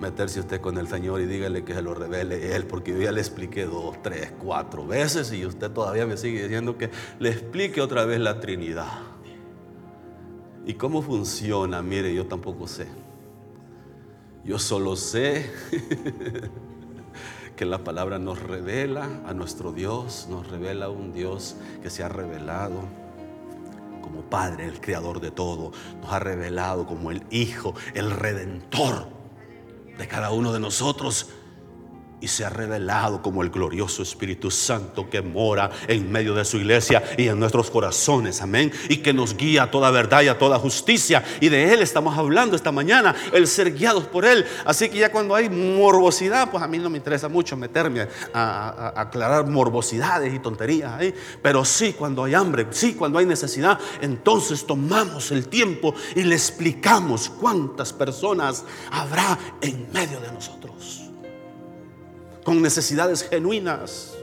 meterse 0.02 0.40
usted 0.40 0.60
con 0.60 0.78
el 0.80 0.88
Señor 0.88 1.22
y 1.22 1.28
dígale 1.28 1.64
que 1.64 1.76
se 1.76 1.82
lo 1.84 1.94
revele 1.94 2.56
Él, 2.56 2.66
porque 2.66 2.92
yo 2.92 3.02
ya 3.02 3.12
le 3.12 3.22
expliqué 3.22 3.66
dos, 3.66 4.02
tres, 4.02 4.34
cuatro 4.40 4.86
veces 4.86 5.32
y 5.32 5.46
usted 5.46 5.70
todavía 5.72 6.08
me 6.08 6.18
sigue 6.18 6.42
diciendo 6.42 6.76
que 6.78 6.90
le 7.20 7.30
explique 7.30 7.80
otra 7.80 8.04
vez 8.04 8.20
la 8.20 8.40
Trinidad. 8.40 8.92
¿Y 10.66 10.74
cómo 10.74 11.04
funciona? 11.04 11.82
Mire, 11.84 12.14
yo 12.14 12.26
tampoco 12.26 12.68
sé. 12.68 12.88
Yo 14.44 14.58
solo 14.58 14.96
sé 14.96 15.52
que 17.56 17.66
la 17.66 17.84
palabra 17.84 18.18
nos 18.18 18.42
revela 18.42 19.08
a 19.28 19.36
nuestro 19.36 19.72
Dios, 19.72 20.28
nos 20.32 20.48
revela 20.50 20.88
a 20.88 20.90
un 20.90 21.14
Dios 21.14 21.56
que 21.84 21.92
se 21.92 22.04
ha 22.04 22.10
revelado 22.10 22.82
como 24.02 24.22
Padre, 24.24 24.66
el 24.66 24.82
Creador 24.82 25.22
de 25.22 25.30
todo, 25.30 25.72
nos 26.02 26.12
ha 26.12 26.20
revelado 26.20 26.88
como 26.88 27.12
el 27.12 27.24
Hijo, 27.30 27.76
el 27.94 28.10
Redentor 28.10 29.21
de 30.02 30.08
cada 30.08 30.32
uno 30.32 30.52
de 30.52 30.60
nosotros 30.60 31.28
y 32.22 32.28
se 32.28 32.46
ha 32.46 32.50
revelado 32.50 33.22
como 33.22 33.42
el 33.42 33.50
glorioso 33.50 34.04
Espíritu 34.04 34.52
Santo 34.52 35.10
que 35.10 35.22
mora 35.22 35.72
en 35.88 36.10
medio 36.12 36.36
de 36.36 36.46
su 36.46 36.58
iglesia 36.58 37.04
y 37.18 37.28
en 37.28 37.40
nuestros 37.40 37.72
corazones, 37.72 38.42
amén, 38.42 38.72
y 38.90 38.98
que 38.98 39.12
nos 39.12 39.36
guía 39.36 39.64
a 39.64 39.72
toda 39.72 39.90
verdad 39.90 40.22
y 40.22 40.28
a 40.28 40.38
toda 40.38 40.60
justicia. 40.60 41.24
Y 41.42 41.50
de 41.50 41.74
Él 41.74 41.82
estamos 41.82 42.18
hablando 42.18 42.56
esta 42.56 42.72
mañana, 42.72 43.16
el 43.34 43.48
ser 43.48 43.74
guiados 43.74 44.06
por 44.06 44.26
Él. 44.26 44.46
Así 44.66 44.88
que 44.90 45.00
ya 45.00 45.12
cuando 45.12 45.36
hay 45.36 45.50
morbosidad, 45.50 46.52
pues 46.52 46.64
a 46.64 46.68
mí 46.68 46.78
no 46.78 46.90
me 46.90 46.98
interesa 46.98 47.28
mucho 47.28 47.58
meterme 47.58 48.08
a, 48.34 48.94
aclarar 48.96 49.48
morbosidades 49.48 50.34
y 50.34 50.40
tonterías 50.40 50.94
ahí, 50.94 51.14
pero 51.42 51.66
sí 51.66 51.94
cuando 51.94 52.24
hay 52.24 52.36
hambre, 52.36 52.68
sí 52.70 52.94
cuando 52.94 53.18
hay 53.18 53.26
necesidad, 53.26 53.80
entonces 54.00 54.66
tomamos 54.66 55.32
el 55.32 55.48
tiempo 55.48 55.96
y 56.16 56.24
le 56.24 56.36
explicamos 56.36 57.30
cuántas 57.30 57.92
personas 57.92 58.64
habrá 58.92 59.38
en 59.62 59.92
medio 59.92 60.20
de 60.20 60.32
nosotros 60.32 61.11
con 62.44 62.62
necesidades 62.62 63.28
genuinas. 63.30 64.14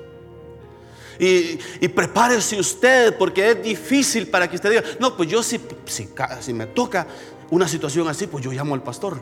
Y, 1.19 1.89
prepárese 1.89 2.59
usted 2.59 3.17
porque 3.17 3.51
es 3.51 3.63
difícil 3.63 4.29
para 4.29 4.49
que 4.49 4.57
usted 4.57 4.71
diga, 4.71 4.85
no, 5.01 5.17
pues 5.17 5.29
yo 5.29 5.43
si, 5.43 5.61
si, 5.87 6.53
me 6.53 6.67
toca 6.67 7.07
una 7.51 7.67
situación 7.67 8.07
así, 8.09 8.27
pues 8.27 8.45
yo 8.45 8.53
llamo 8.53 8.75
al 8.75 8.83
pastor. 8.83 9.21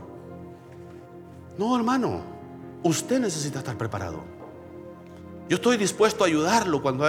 No, 1.56 1.74
hermano, 1.74 2.22
usted 2.82 3.18
necesita 3.18 3.61
estar 3.61 3.78
preparado. 3.78 4.37
Yo 5.48 5.56
estoy 5.56 5.76
dispuesto 5.76 6.24
a 6.24 6.26
ayudarlo 6.26 6.82
cuando, 6.82 7.06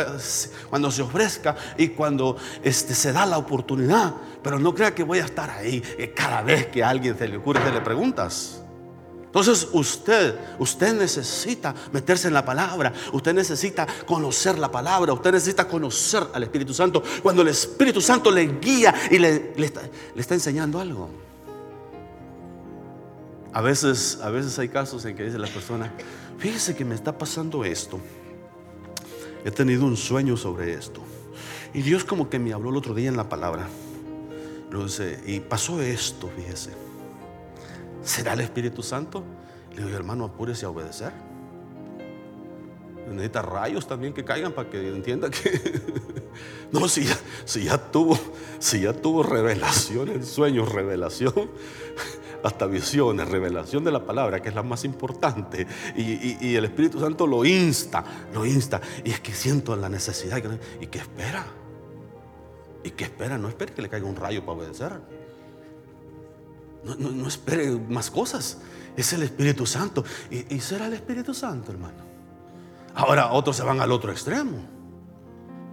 cuando 0.69 0.91
se 0.91 1.01
ofrezca 1.01 1.55
y 1.75 1.89
cuando 1.89 2.37
este, 2.63 2.93
se 2.93 3.11
da 3.11 3.25
la 3.25 3.37
oportunidad. 3.37 4.13
Pero 4.43 4.59
no 4.59 4.73
crea 4.75 4.93
que 4.93 5.03
voy 5.03 5.19
a 5.19 5.25
estar 5.25 5.49
ahí 5.49 5.83
eh, 5.97 6.13
cada 6.15 6.43
vez 6.43 6.67
que 6.67 6.83
a 6.83 6.89
alguien 6.89 7.17
se 7.17 7.27
le 7.27 7.37
ocurre 7.37 7.71
le 7.71 7.81
preguntas. 7.81 8.61
Entonces 9.39 9.67
usted, 9.71 10.33
usted 10.57 10.95
necesita 10.95 11.75
meterse 11.91 12.27
en 12.27 12.33
la 12.33 12.43
palabra, 12.43 12.91
usted 13.13 13.35
necesita 13.35 13.85
conocer 14.07 14.57
la 14.57 14.71
palabra, 14.71 15.13
usted 15.13 15.31
necesita 15.31 15.67
conocer 15.67 16.25
al 16.33 16.41
Espíritu 16.41 16.73
Santo. 16.73 17.03
Cuando 17.21 17.43
el 17.43 17.49
Espíritu 17.49 18.01
Santo 18.01 18.31
le 18.31 18.47
guía 18.59 18.95
y 19.11 19.19
le, 19.19 19.53
está, 20.15 20.33
enseñando 20.33 20.79
algo. 20.79 21.07
A 23.53 23.61
veces, 23.61 24.17
a 24.23 24.31
veces 24.31 24.57
hay 24.57 24.69
casos 24.69 25.05
en 25.05 25.15
que 25.15 25.25
dice 25.25 25.37
la 25.37 25.45
persona, 25.45 25.93
fíjese 26.39 26.75
que 26.75 26.83
me 26.83 26.95
está 26.95 27.15
pasando 27.15 27.63
esto. 27.63 27.99
He 29.45 29.51
tenido 29.51 29.85
un 29.85 29.97
sueño 29.97 30.35
sobre 30.35 30.73
esto. 30.73 31.01
Y 31.75 31.83
Dios 31.83 32.03
como 32.03 32.27
que 32.27 32.39
me 32.39 32.53
habló 32.53 32.71
el 32.71 32.77
otro 32.77 32.95
día 32.95 33.09
en 33.09 33.17
la 33.17 33.29
palabra. 33.29 33.67
y 35.27 35.39
pasó 35.41 35.79
esto, 35.79 36.27
fíjese. 36.35 36.86
¿Será 38.07 38.33
el 38.33 38.39
Espíritu 38.39 38.81
Santo? 38.81 39.21
Le 39.75 39.83
digo, 39.83 39.93
hermano, 39.93 40.23
apúrese 40.23 40.65
a 40.65 40.69
obedecer. 40.69 41.11
Necesita 43.09 43.41
rayos 43.41 43.85
también 43.85 44.13
que 44.13 44.23
caigan 44.23 44.53
para 44.53 44.69
que 44.69 44.87
entienda 44.87 45.29
que. 45.29 45.81
no, 46.71 46.87
si 46.87 47.03
ya, 47.03 47.19
si 47.43 47.65
ya 47.65 47.77
tuvo, 47.77 48.17
si 48.59 48.81
ya 48.81 48.93
tuvo 48.93 49.23
revelación 49.23 50.23
sueños, 50.23 50.71
revelación, 50.71 51.51
hasta 52.43 52.65
visiones, 52.65 53.27
revelación 53.27 53.83
de 53.83 53.91
la 53.91 54.05
palabra, 54.05 54.41
que 54.41 54.47
es 54.47 54.55
la 54.55 54.63
más 54.63 54.85
importante. 54.85 55.67
Y, 55.97 56.55
el 56.55 56.63
Espíritu 56.63 57.01
Santo 57.01 57.27
lo 57.27 57.43
insta, 57.43 58.05
lo 58.33 58.45
insta. 58.45 58.79
Y 59.03 59.11
es 59.11 59.19
que 59.19 59.33
siento 59.33 59.75
la 59.75 59.89
necesidad. 59.89 60.41
¿Y 60.79 60.87
que 60.87 60.99
espera? 60.99 61.45
¿Y 62.85 62.91
que 62.91 63.03
espera? 63.03 63.37
No 63.37 63.49
espere 63.49 63.73
que 63.73 63.81
le 63.81 63.89
caiga 63.89 64.07
un 64.07 64.15
rayo 64.15 64.45
para 64.45 64.59
obedecer. 64.59 65.16
No, 66.95 67.27
espere 67.27 67.71
más 67.71 68.09
cosas. 68.09 68.59
Es 68.95 69.13
el 69.13 69.23
Espíritu 69.23 69.65
Santo. 69.65 70.03
Y, 70.29 70.59
será 70.59 70.87
el 70.87 70.93
Espíritu 70.93 71.33
Santo, 71.33 71.71
hermano. 71.71 72.07
Ahora 72.95 73.31
otros 73.31 73.55
se 73.55 73.63
van 73.63 73.79
al 73.79 73.91
otro 73.91 74.11
extremo. 74.11 74.57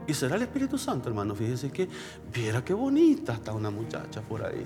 Y 0.06 0.12
será 0.12 0.36
el 0.36 0.42
Espíritu 0.42 0.76
Santo, 0.76 1.08
hermano. 1.08 1.34
Fíjense 1.34 1.70
que, 1.70 1.88
viera 2.32 2.64
qué 2.64 2.74
bonita 2.74 3.34
está 3.34 3.52
una 3.52 3.70
muchacha 3.70 4.20
por 4.20 4.44
ahí. 4.44 4.64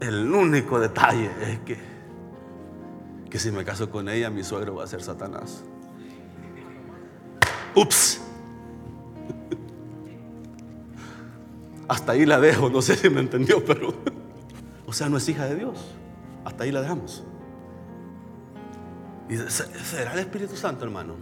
El 0.00 0.32
único 0.32 0.80
detalle 0.80 1.30
es 1.42 1.60
que, 1.60 1.78
que 3.30 3.38
si 3.38 3.50
me 3.50 3.64
caso 3.64 3.88
con 3.90 4.08
ella, 4.08 4.28
mi 4.30 4.42
suegro 4.42 4.74
va 4.74 4.84
a 4.84 4.86
ser 4.86 5.02
Satanás. 5.02 5.62
Ups. 7.74 8.25
Hasta 11.88 12.12
ahí 12.12 12.26
la 12.26 12.40
dejo, 12.40 12.68
no 12.68 12.82
sé 12.82 12.96
si 12.96 13.10
me 13.10 13.20
entendió, 13.20 13.64
pero... 13.64 13.94
O 14.86 14.92
sea, 14.92 15.08
no 15.08 15.16
es 15.16 15.28
hija 15.28 15.46
de 15.46 15.56
Dios. 15.56 15.78
Hasta 16.44 16.64
ahí 16.64 16.72
la 16.72 16.80
dejamos. 16.80 17.24
Y 19.28 19.36
será 19.36 20.12
el 20.12 20.20
Espíritu 20.20 20.56
Santo, 20.56 20.84
hermano. 20.84 21.14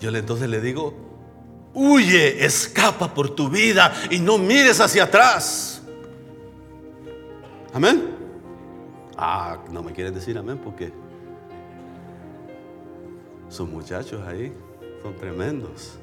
Yo 0.00 0.10
entonces 0.10 0.48
le 0.48 0.60
digo, 0.60 0.94
huye, 1.74 2.44
escapa 2.44 3.14
por 3.14 3.30
tu 3.30 3.48
vida 3.48 3.92
y 4.10 4.18
no 4.18 4.38
mires 4.38 4.80
hacia 4.80 5.04
atrás. 5.04 5.82
Amén. 7.72 8.16
Ah, 9.16 9.58
no 9.70 9.82
me 9.82 9.92
quieren 9.92 10.14
decir 10.14 10.36
amén 10.38 10.58
porque 10.64 10.92
son 13.48 13.70
muchachos 13.70 14.26
ahí 14.26 14.52
son 15.02 15.14
tremendos. 15.16 15.99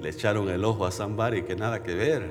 Le 0.00 0.10
echaron 0.10 0.48
el 0.48 0.64
ojo 0.64 0.86
a 0.86 0.90
Zambari 0.90 1.42
que 1.42 1.56
nada 1.56 1.82
que 1.82 1.94
ver. 1.94 2.30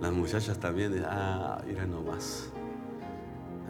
Las 0.00 0.12
muchachas 0.12 0.58
también, 0.58 1.04
ah, 1.06 1.62
miren 1.66 1.90
nomás. 1.90 2.50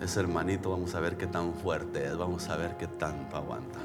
Ese 0.03 0.20
hermanito, 0.20 0.70
vamos 0.70 0.94
a 0.94 1.01
ver 1.01 1.16
qué 1.16 1.27
tan 1.27 1.55
fuerte 1.55 2.07
es, 2.07 2.16
vamos 2.16 2.48
a 2.48 2.57
ver 2.57 2.77
qué 2.77 2.88
tanto 2.88 3.37
aguanta. 3.37 3.79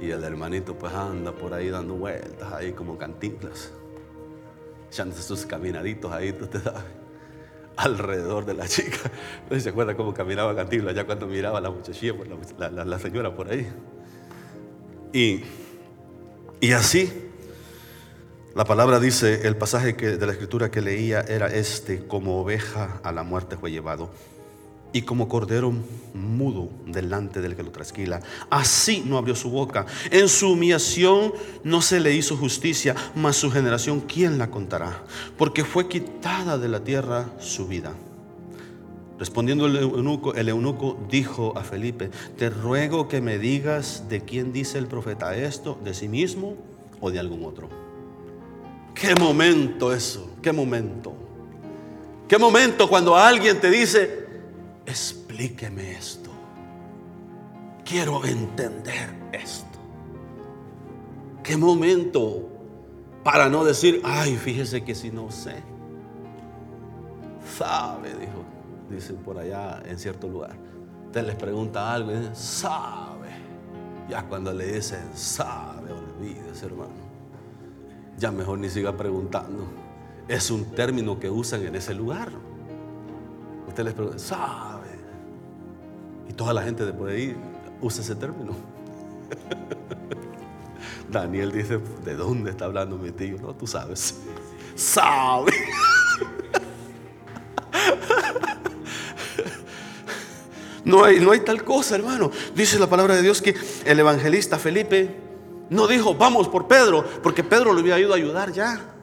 Y 0.00 0.10
el 0.10 0.24
hermanito 0.24 0.74
pues 0.74 0.92
anda 0.94 1.32
por 1.32 1.52
ahí 1.52 1.68
dando 1.68 1.94
vueltas 1.94 2.52
ahí 2.52 2.72
como 2.72 2.96
cantinflas. 2.96 3.70
Echándose 4.88 5.22
sus 5.22 5.46
caminaditos 5.46 6.10
ahí, 6.10 6.32
tú 6.32 6.46
te 6.46 6.58
das 6.58 6.82
alrededor 7.76 8.44
de 8.44 8.54
la 8.54 8.66
chica. 8.66 8.98
No 9.50 9.60
se 9.60 9.68
acuerda 9.68 9.94
cómo 9.94 10.14
caminaba 10.14 10.54
Cantinflas 10.54 10.94
ya 10.94 11.04
cuando 11.04 11.26
miraba 11.26 11.58
a 11.58 11.60
la 11.60 11.70
muchachilla, 11.70 12.16
pues, 12.16 12.28
la, 12.58 12.98
señora 12.98 13.34
por 13.34 13.50
ahí. 13.50 13.68
Y, 15.12 15.42
y 16.60 16.72
así, 16.72 17.29
la 18.54 18.64
palabra 18.64 18.98
dice, 18.98 19.46
el 19.46 19.56
pasaje 19.56 19.96
que, 19.96 20.16
de 20.16 20.26
la 20.26 20.32
escritura 20.32 20.70
que 20.70 20.80
leía 20.80 21.20
era 21.20 21.46
este, 21.46 22.06
como 22.06 22.40
oveja 22.40 23.00
a 23.04 23.12
la 23.12 23.22
muerte 23.22 23.56
fue 23.56 23.70
llevado 23.70 24.10
y 24.92 25.02
como 25.02 25.28
cordero 25.28 25.72
mudo 26.14 26.68
delante 26.86 27.40
del 27.40 27.54
que 27.54 27.62
lo 27.62 27.70
trasquila. 27.70 28.20
Así 28.50 29.02
no 29.06 29.18
abrió 29.18 29.34
su 29.34 29.50
boca. 29.50 29.86
En 30.10 30.28
su 30.28 30.52
humillación 30.52 31.32
no 31.62 31.82
se 31.82 32.00
le 32.00 32.14
hizo 32.14 32.36
justicia, 32.36 32.94
mas 33.14 33.36
su 33.36 33.50
generación, 33.50 34.00
¿quién 34.00 34.38
la 34.38 34.50
contará? 34.50 35.02
Porque 35.38 35.64
fue 35.64 35.88
quitada 35.88 36.58
de 36.58 36.68
la 36.68 36.80
tierra 36.80 37.30
su 37.38 37.68
vida. 37.68 37.92
Respondiendo 39.18 39.66
el 39.66 39.76
eunuco, 39.76 40.34
el 40.34 40.48
eunuco 40.48 40.98
dijo 41.10 41.56
a 41.56 41.62
Felipe, 41.62 42.10
te 42.38 42.48
ruego 42.48 43.06
que 43.06 43.20
me 43.20 43.38
digas 43.38 44.08
de 44.08 44.22
quién 44.22 44.52
dice 44.52 44.78
el 44.78 44.86
profeta 44.86 45.36
esto, 45.36 45.78
de 45.84 45.92
sí 45.92 46.08
mismo 46.08 46.56
o 47.00 47.10
de 47.10 47.18
algún 47.18 47.44
otro. 47.44 47.79
Qué 49.00 49.14
momento 49.14 49.94
eso, 49.94 50.28
qué 50.42 50.52
momento. 50.52 51.14
Qué 52.28 52.36
momento 52.36 52.86
cuando 52.86 53.16
alguien 53.16 53.58
te 53.58 53.70
dice, 53.70 54.26
explíqueme 54.84 55.92
esto. 55.92 56.28
Quiero 57.82 58.22
entender 58.26 59.08
esto. 59.32 59.78
¿Qué 61.42 61.56
momento 61.56 62.46
para 63.24 63.48
no 63.48 63.64
decir, 63.64 64.02
ay, 64.04 64.36
fíjese 64.36 64.84
que 64.84 64.94
si 64.94 65.10
no 65.10 65.30
sé? 65.30 65.54
Sabe, 67.56 68.10
dijo, 68.10 68.44
dicen 68.90 69.16
por 69.16 69.38
allá 69.38 69.82
en 69.86 69.98
cierto 69.98 70.28
lugar. 70.28 70.54
Usted 71.06 71.26
les 71.26 71.36
pregunta 71.36 71.90
algo 71.90 72.12
y 72.12 72.28
sabe. 72.34 73.30
Ya 74.10 74.24
cuando 74.24 74.52
le 74.52 74.74
dicen, 74.74 75.08
sabe, 75.14 75.90
olvídese, 75.90 76.66
hermano. 76.66 77.09
Ya 78.20 78.30
mejor 78.30 78.58
ni 78.58 78.68
siga 78.68 78.94
preguntando. 78.94 79.64
Es 80.28 80.50
un 80.50 80.66
término 80.74 81.18
que 81.18 81.30
usan 81.30 81.64
en 81.64 81.74
ese 81.74 81.94
lugar. 81.94 82.30
Usted 83.66 83.82
les 83.82 83.94
pregunta, 83.94 84.18
sabe. 84.18 84.90
Y 86.28 86.34
toda 86.34 86.52
la 86.52 86.62
gente 86.62 86.84
de 86.84 86.92
por 86.92 87.08
ahí 87.08 87.34
usa 87.80 88.02
ese 88.02 88.14
término. 88.14 88.52
Daniel 91.10 91.50
dice, 91.50 91.80
¿de 92.04 92.14
dónde 92.14 92.50
está 92.50 92.66
hablando 92.66 92.98
mi 92.98 93.10
tío? 93.10 93.38
No, 93.40 93.54
tú 93.54 93.66
sabes. 93.66 94.20
Sabe. 94.76 95.52
No 100.82 101.04
hay, 101.04 101.20
no 101.20 101.30
hay 101.30 101.40
tal 101.40 101.62
cosa, 101.62 101.94
hermano. 101.94 102.32
Dice 102.54 102.78
la 102.78 102.88
palabra 102.88 103.14
de 103.14 103.22
Dios 103.22 103.42
que 103.42 103.54
el 103.84 104.00
evangelista 104.00 104.58
Felipe 104.58 105.29
no 105.70 105.86
dijo, 105.86 106.14
vamos 106.14 106.48
por 106.48 106.66
Pedro, 106.68 107.04
porque 107.22 107.42
Pedro 107.42 107.72
le 107.72 107.80
había 107.80 107.98
ido 107.98 108.12
a 108.12 108.16
ayudar 108.16 108.52
ya 108.52 108.94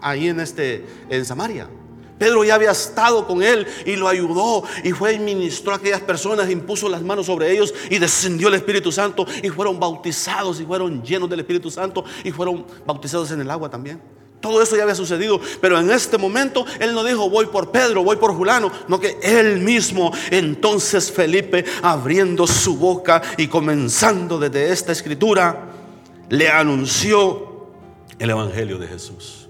ahí 0.00 0.28
en, 0.28 0.40
este, 0.40 0.86
en 1.08 1.24
Samaria. 1.24 1.68
Pedro 2.18 2.44
ya 2.44 2.54
había 2.54 2.70
estado 2.70 3.26
con 3.26 3.42
él 3.42 3.66
y 3.84 3.96
lo 3.96 4.08
ayudó 4.08 4.64
y 4.82 4.92
fue 4.92 5.12
y 5.12 5.18
ministró 5.18 5.72
a 5.72 5.76
aquellas 5.76 6.00
personas, 6.00 6.50
impuso 6.50 6.88
las 6.88 7.02
manos 7.02 7.26
sobre 7.26 7.52
ellos 7.52 7.74
y 7.90 7.98
descendió 7.98 8.48
el 8.48 8.54
Espíritu 8.54 8.90
Santo 8.90 9.26
y 9.42 9.50
fueron 9.50 9.78
bautizados 9.78 10.58
y 10.60 10.64
fueron 10.64 11.02
llenos 11.02 11.28
del 11.28 11.40
Espíritu 11.40 11.70
Santo 11.70 12.04
y 12.24 12.32
fueron 12.32 12.64
bautizados 12.86 13.30
en 13.32 13.42
el 13.42 13.50
agua 13.50 13.68
también. 13.68 14.00
Todo 14.40 14.62
eso 14.62 14.76
ya 14.76 14.82
había 14.82 14.94
sucedido, 14.94 15.40
pero 15.60 15.78
en 15.78 15.90
este 15.90 16.18
momento 16.18 16.64
él 16.78 16.94
no 16.94 17.04
dijo 17.04 17.28
voy 17.28 17.46
por 17.46 17.70
Pedro, 17.70 18.04
voy 18.04 18.16
por 18.16 18.34
Julano, 18.34 18.70
no 18.88 19.00
que 19.00 19.18
él 19.22 19.60
mismo, 19.60 20.12
entonces 20.30 21.10
Felipe 21.10 21.64
abriendo 21.82 22.46
su 22.46 22.76
boca 22.78 23.20
y 23.36 23.48
comenzando 23.48 24.38
desde 24.38 24.72
esta 24.72 24.92
escritura, 24.92 25.75
le 26.28 26.48
anunció 26.48 27.68
el 28.18 28.30
Evangelio 28.30 28.78
de 28.78 28.88
Jesús. 28.88 29.46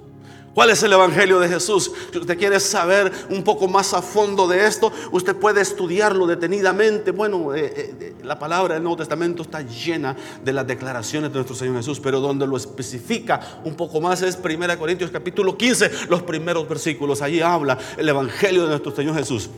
¿Cuál 0.57 0.71
es 0.71 0.83
el 0.83 0.95
Evangelio 0.95 1.39
de 1.39 1.51
Jesús? 1.51 1.93
Si 2.11 2.19
usted 2.19 2.39
quiere 2.39 2.59
saber 2.61 3.13
un 3.29 3.45
poco 3.45 3.69
más 3.69 3.93
a 3.93 4.01
fondo 4.01 4.49
de 4.49 4.67
esto, 4.67 4.91
usted 5.13 5.37
puede 5.37 5.61
estudiarlo 5.61 6.27
detenidamente. 6.27 7.11
Bueno, 7.11 7.55
eh, 7.55 7.73
eh, 7.77 8.15
la 8.25 8.39
palabra 8.39 8.73
del 8.73 8.83
Nuevo 8.83 8.97
Testamento 8.97 9.43
está 9.43 9.61
llena 9.61 10.17
de 10.43 10.53
las 10.55 10.67
declaraciones 10.67 11.29
de 11.29 11.35
nuestro 11.35 11.55
Señor 11.55 11.77
Jesús, 11.77 12.01
pero 12.01 12.21
donde 12.21 12.47
lo 12.47 12.57
especifica 12.57 13.61
un 13.65 13.75
poco 13.75 14.01
más 14.01 14.23
es 14.23 14.39
1 14.43 14.79
Corintios 14.79 15.11
capítulo 15.11 15.59
15, 15.59 15.91
los 16.09 16.23
primeros 16.23 16.67
versículos. 16.67 17.21
Allí 17.21 17.43
habla 17.43 17.77
el 17.99 18.09
Evangelio 18.09 18.63
de 18.63 18.69
nuestro 18.71 18.97
Señor 18.97 19.15
Jesús. 19.15 19.51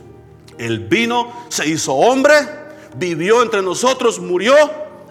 Él 0.57 0.79
vino, 0.79 1.31
se 1.47 1.65
hizo 1.65 1.93
hombre, 1.93 2.33
vivió 2.97 3.41
entre 3.41 3.61
nosotros, 3.61 4.19
murió 4.19 4.53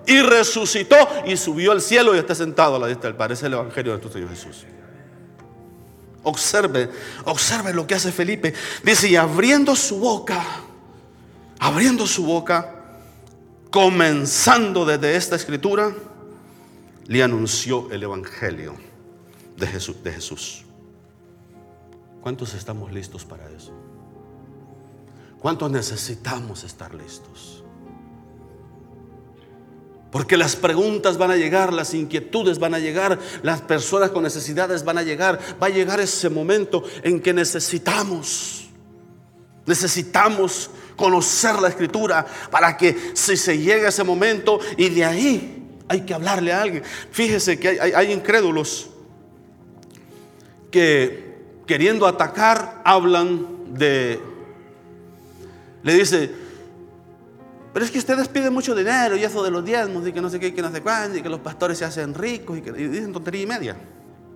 y 0.09 0.23
resucitó 0.23 0.97
y 1.27 1.37
subió 1.37 1.73
al 1.73 1.83
cielo 1.83 2.17
y 2.17 2.19
está 2.19 2.35
sentado 2.35 2.77
a 2.77 2.79
la 2.79 2.87
diestra 2.87 3.11
del 3.11 3.17
Padre. 3.17 3.35
Es 3.35 3.43
el 3.43 3.53
Evangelio 3.53 3.93
de 3.93 3.99
nuestro 3.99 4.11
Señor 4.11 4.31
Jesús. 4.31 4.65
Observe, 6.23 6.91
observe 7.27 7.75
lo 7.75 7.87
que 7.87 7.95
hace 7.95 8.11
Felipe. 8.11 8.55
Dice, 8.83 9.09
y 9.09 9.17
abriendo 9.17 9.77
su 9.77 9.99
boca, 9.99 10.43
abriendo 11.59 12.07
su 12.07 12.25
boca, 12.25 12.75
comenzando 13.71 14.87
desde 14.87 15.15
esta 15.15 15.37
escritura, 15.37 15.95
le 17.07 17.23
anunció 17.23 17.91
el 17.91 18.03
Evangelio 18.03 18.77
de 19.57 19.67
Jesús. 19.67 20.03
De 20.03 20.13
Jesús. 20.13 20.65
¿Cuántos 22.23 22.55
estamos 22.55 22.93
listos 22.93 23.25
para 23.25 23.49
eso? 23.51 23.73
¿Cuántos 25.39 25.71
necesitamos 25.71 26.65
estar 26.65 26.95
listos? 26.95 27.58
Porque 30.11 30.39
las 30.39 30.57
preguntas 30.57 31.19
van 31.19 31.31
a 31.31 31.37
llegar, 31.37 31.73
las 31.73 31.93
inquietudes 31.93 32.59
van 32.59 32.75
a 32.75 32.79
llegar, 32.79 33.19
las 33.43 33.61
personas 33.61 34.11
con 34.11 34.23
necesidades 34.23 34.85
van 34.85 34.99
a 34.99 35.03
llegar. 35.03 35.39
Va 35.63 35.67
a 35.67 35.71
llegar 35.71 36.01
ese 36.01 36.31
momento 36.31 36.83
en 37.03 37.21
que 37.21 37.35
necesitamos, 37.35 38.69
necesitamos 39.67 40.71
conocer 40.97 41.57
la 41.57 41.69
escritura 41.69 42.27
para 42.51 42.77
que 42.77 43.13
si 43.15 43.37
se 43.37 43.59
llega 43.59 43.91
ese 43.91 44.03
momento 44.03 44.59
y 44.77 44.89
de 44.89 45.05
ahí 45.05 45.67
hay 45.89 46.01
que 46.03 46.15
hablarle 46.15 46.53
a 46.53 46.63
alguien. 46.63 46.83
Fíjese 47.11 47.59
que 47.59 47.69
hay, 47.69 47.93
hay 47.93 48.13
incrédulos 48.13 48.89
que 50.71 51.37
queriendo 51.67 52.07
atacar 52.07 52.81
hablan 52.85 53.75
de, 53.75 54.19
le 55.83 55.95
dice, 55.95 56.48
pero 57.79 57.87
es 57.87 57.93
que 57.93 57.99
ustedes 58.01 58.27
piden 58.27 58.53
mucho 58.53 58.75
dinero 58.75 59.17
y 59.17 59.23
eso 59.23 59.41
de 59.41 59.53
los 59.53 59.65
diezmos 59.65 60.05
y 60.05 60.11
que 60.11 60.21
no 60.21 60.29
sé 60.29 60.41
qué, 60.41 60.53
que 60.53 60.61
no 60.61 60.69
sé 60.73 60.83
cuándo 60.83 61.17
y 61.17 61.23
que 61.23 61.29
los 61.29 61.39
pastores 61.39 61.79
se 61.79 61.85
hacen 61.85 62.13
ricos 62.13 62.59
y 62.59 62.61
que 62.61 62.73
dicen 62.73 63.13
tontería 63.13 63.43
y 63.43 63.47
media. 63.47 63.77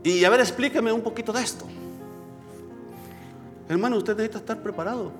Y 0.04 0.22
a 0.22 0.30
ver, 0.30 0.38
explíqueme 0.38 0.92
un 0.92 1.00
poquito 1.00 1.32
de 1.32 1.42
esto. 1.42 1.64
Hermano, 3.68 3.96
usted 3.96 4.12
necesita 4.12 4.38
estar 4.38 4.62
preparado 4.62 5.10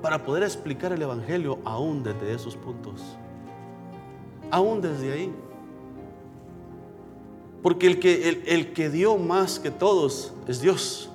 para 0.00 0.24
poder 0.24 0.42
explicar 0.44 0.90
el 0.90 1.02
Evangelio 1.02 1.58
aún 1.66 2.02
desde 2.02 2.32
esos 2.32 2.56
puntos. 2.56 3.02
Aún 4.50 4.80
desde 4.80 5.12
ahí. 5.12 5.32
Porque 7.62 7.88
el 7.88 8.00
que, 8.00 8.42
el 8.46 8.72
que 8.72 8.88
dio 8.88 9.18
más 9.18 9.60
que 9.60 9.70
todos 9.70 10.32
es 10.48 10.62
Dios. 10.62 11.10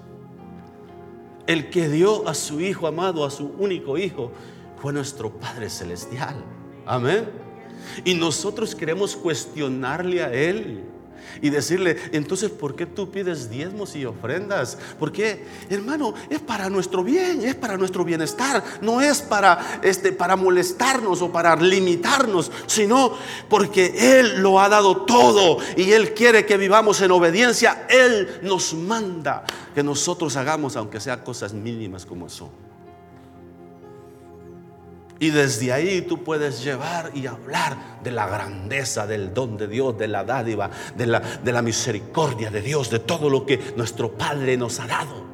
El 1.47 1.71
que 1.71 1.89
dio 1.89 2.27
a 2.27 2.35
su 2.35 2.61
Hijo 2.61 2.85
amado, 2.85 3.25
a 3.25 3.31
su 3.31 3.47
único 3.57 3.97
Hijo, 3.97 4.31
fue 4.81 4.93
nuestro 4.93 5.31
Padre 5.31 5.69
Celestial. 5.69 6.35
Amén. 6.85 7.29
Y 8.05 8.13
nosotros 8.13 8.75
queremos 8.75 9.15
cuestionarle 9.15 10.23
a 10.23 10.33
Él 10.33 10.83
y 11.41 11.49
decirle, 11.49 11.97
entonces, 12.11 12.49
¿por 12.49 12.75
qué 12.75 12.85
tú 12.85 13.11
pides 13.11 13.49
diezmos 13.49 13.95
y 13.95 14.05
ofrendas? 14.05 14.77
Porque, 14.99 15.45
hermano, 15.69 16.13
es 16.29 16.39
para 16.39 16.69
nuestro 16.69 17.03
bien, 17.03 17.43
es 17.43 17.55
para 17.55 17.77
nuestro 17.77 18.03
bienestar, 18.03 18.63
no 18.81 19.01
es 19.01 19.21
para, 19.21 19.79
este, 19.83 20.11
para 20.11 20.35
molestarnos 20.35 21.21
o 21.21 21.31
para 21.31 21.55
limitarnos, 21.55 22.51
sino 22.65 23.13
porque 23.49 24.19
Él 24.19 24.41
lo 24.41 24.59
ha 24.59 24.69
dado 24.69 25.03
todo 25.05 25.59
y 25.75 25.91
Él 25.91 26.13
quiere 26.13 26.45
que 26.45 26.57
vivamos 26.57 27.01
en 27.01 27.11
obediencia. 27.11 27.85
Él 27.89 28.39
nos 28.43 28.73
manda 28.73 29.43
que 29.75 29.83
nosotros 29.83 30.35
hagamos, 30.35 30.75
aunque 30.75 30.99
sea 30.99 31.23
cosas 31.23 31.53
mínimas 31.53 32.05
como 32.05 32.29
son. 32.29 32.66
Y 35.19 35.31
desde 35.31 35.73
ahí 35.73 36.01
tú 36.01 36.23
puedes 36.23 36.63
llevar 36.63 37.11
y 37.15 37.25
hablar 37.25 37.99
de 38.03 38.11
la 38.11 38.27
grandeza 38.27 39.07
del 39.07 39.33
don 39.33 39.57
de 39.57 39.67
Dios, 39.67 39.97
de 39.97 40.07
la 40.07 40.23
dádiva, 40.23 40.69
de 40.95 41.07
la, 41.07 41.19
de 41.19 41.51
la 41.51 41.61
misericordia 41.61 42.51
de 42.51 42.61
Dios, 42.61 42.89
de 42.89 42.99
todo 42.99 43.29
lo 43.29 43.45
que 43.45 43.59
nuestro 43.75 44.11
Padre 44.11 44.57
nos 44.57 44.79
ha 44.79 44.87
dado. 44.87 45.25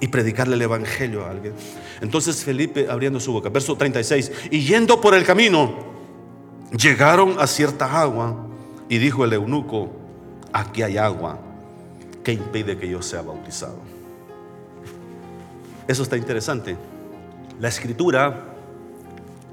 Y 0.00 0.08
predicarle 0.08 0.56
el 0.56 0.62
Evangelio 0.62 1.24
a 1.24 1.30
alguien. 1.30 1.54
Entonces 2.00 2.42
Felipe 2.42 2.88
abriendo 2.90 3.20
su 3.20 3.32
boca, 3.32 3.50
verso 3.50 3.76
36, 3.76 4.32
y 4.50 4.60
yendo 4.64 5.00
por 5.00 5.14
el 5.14 5.24
camino, 5.24 5.74
llegaron 6.76 7.36
a 7.38 7.46
cierta 7.46 8.00
agua 8.00 8.46
y 8.88 8.98
dijo 8.98 9.24
el 9.24 9.32
eunuco, 9.34 9.90
aquí 10.52 10.82
hay 10.82 10.96
agua 10.96 11.38
que 12.22 12.32
impide 12.32 12.78
que 12.78 12.88
yo 12.88 13.02
sea 13.02 13.22
bautizado. 13.22 13.78
Eso 15.86 16.02
está 16.02 16.16
interesante. 16.16 16.76
La 17.60 17.68
escritura 17.68 18.53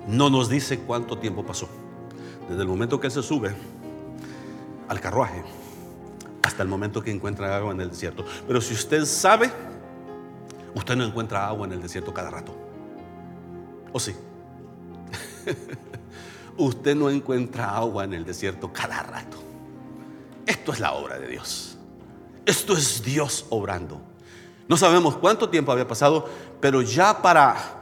no 0.07 0.29
nos 0.29 0.49
dice 0.49 0.79
cuánto 0.79 1.17
tiempo 1.17 1.45
pasó. 1.45 1.67
Desde 2.49 2.61
el 2.61 2.67
momento 2.67 2.99
que 2.99 3.07
él 3.07 3.13
se 3.13 3.23
sube 3.23 3.55
al 4.87 4.99
carruaje 4.99 5.43
hasta 6.43 6.63
el 6.63 6.69
momento 6.69 7.01
que 7.01 7.11
encuentra 7.11 7.55
agua 7.55 7.71
en 7.71 7.81
el 7.81 7.89
desierto. 7.89 8.25
Pero 8.47 8.59
si 8.61 8.73
usted 8.73 9.05
sabe, 9.05 9.51
usted 10.75 10.95
no 10.95 11.05
encuentra 11.05 11.47
agua 11.47 11.67
en 11.67 11.73
el 11.73 11.81
desierto 11.81 12.13
cada 12.13 12.29
rato. 12.29 12.55
¿O 13.93 13.99
sí? 13.99 14.15
usted 16.57 16.95
no 16.95 17.09
encuentra 17.09 17.75
agua 17.75 18.03
en 18.03 18.13
el 18.13 18.25
desierto 18.25 18.71
cada 18.73 19.03
rato. 19.03 19.37
Esto 20.45 20.73
es 20.73 20.79
la 20.79 20.93
obra 20.93 21.19
de 21.19 21.27
Dios. 21.27 21.77
Esto 22.45 22.73
es 22.73 23.03
Dios 23.03 23.45
obrando. 23.49 24.01
No 24.67 24.77
sabemos 24.77 25.15
cuánto 25.17 25.49
tiempo 25.49 25.71
había 25.71 25.87
pasado, 25.87 26.27
pero 26.59 26.81
ya 26.81 27.21
para 27.21 27.80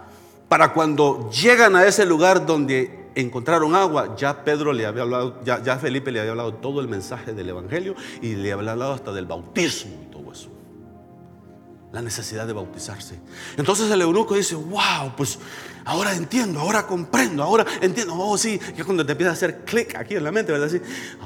para 0.49 0.73
cuando 0.73 1.29
llegan 1.29 1.75
a 1.75 1.85
ese 1.85 2.05
lugar 2.05 2.45
donde 2.45 3.11
encontraron 3.15 3.75
agua, 3.75 4.15
ya 4.17 4.43
Pedro 4.43 4.73
le 4.73 4.85
había 4.85 5.03
hablado, 5.03 5.41
ya, 5.43 5.77
Felipe 5.77 6.11
le 6.11 6.19
había 6.19 6.31
hablado 6.31 6.55
todo 6.55 6.81
el 6.81 6.87
mensaje 6.87 7.33
del 7.33 7.49
Evangelio 7.49 7.95
y 8.21 8.35
le 8.35 8.51
había 8.51 8.71
hablado 8.71 8.93
hasta 8.93 9.13
del 9.13 9.25
bautismo 9.27 9.93
y 10.03 10.11
todo 10.11 10.31
eso. 10.31 10.49
La 11.91 12.01
necesidad 12.01 12.45
de 12.47 12.53
bautizarse. 12.53 13.19
Entonces 13.57 13.89
el 13.91 14.01
eunuco 14.01 14.35
dice, 14.35 14.55
wow, 14.55 15.13
pues 15.15 15.39
ahora 15.85 16.15
entiendo, 16.15 16.59
ahora 16.59 16.85
comprendo, 16.85 17.43
ahora 17.43 17.65
entiendo. 17.81 18.15
Oh, 18.15 18.37
sí, 18.37 18.59
que 18.59 18.83
cuando 18.83 19.05
te 19.05 19.13
empieza 19.13 19.31
a 19.31 19.33
hacer 19.33 19.65
clic 19.65 19.95
aquí 19.95 20.15
en 20.15 20.23
la 20.23 20.31
mente, 20.31 20.51
¿verdad? 20.51 20.69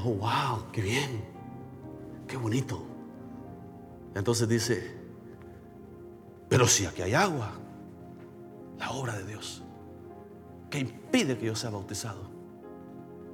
Oh, 0.04 0.12
wow, 0.16 0.72
qué 0.72 0.82
bien, 0.82 1.24
qué 2.28 2.38
bonito. 2.38 2.86
Entonces 4.16 4.48
dice, 4.48 4.96
pero 6.48 6.68
si 6.68 6.86
aquí 6.86 7.02
hay 7.02 7.14
agua, 7.14 7.52
la 8.84 8.92
obra 8.92 9.18
de 9.18 9.24
Dios 9.24 9.62
que 10.70 10.80
impide 10.80 11.38
que 11.38 11.46
yo 11.46 11.56
sea 11.56 11.70
bautizado. 11.70 12.20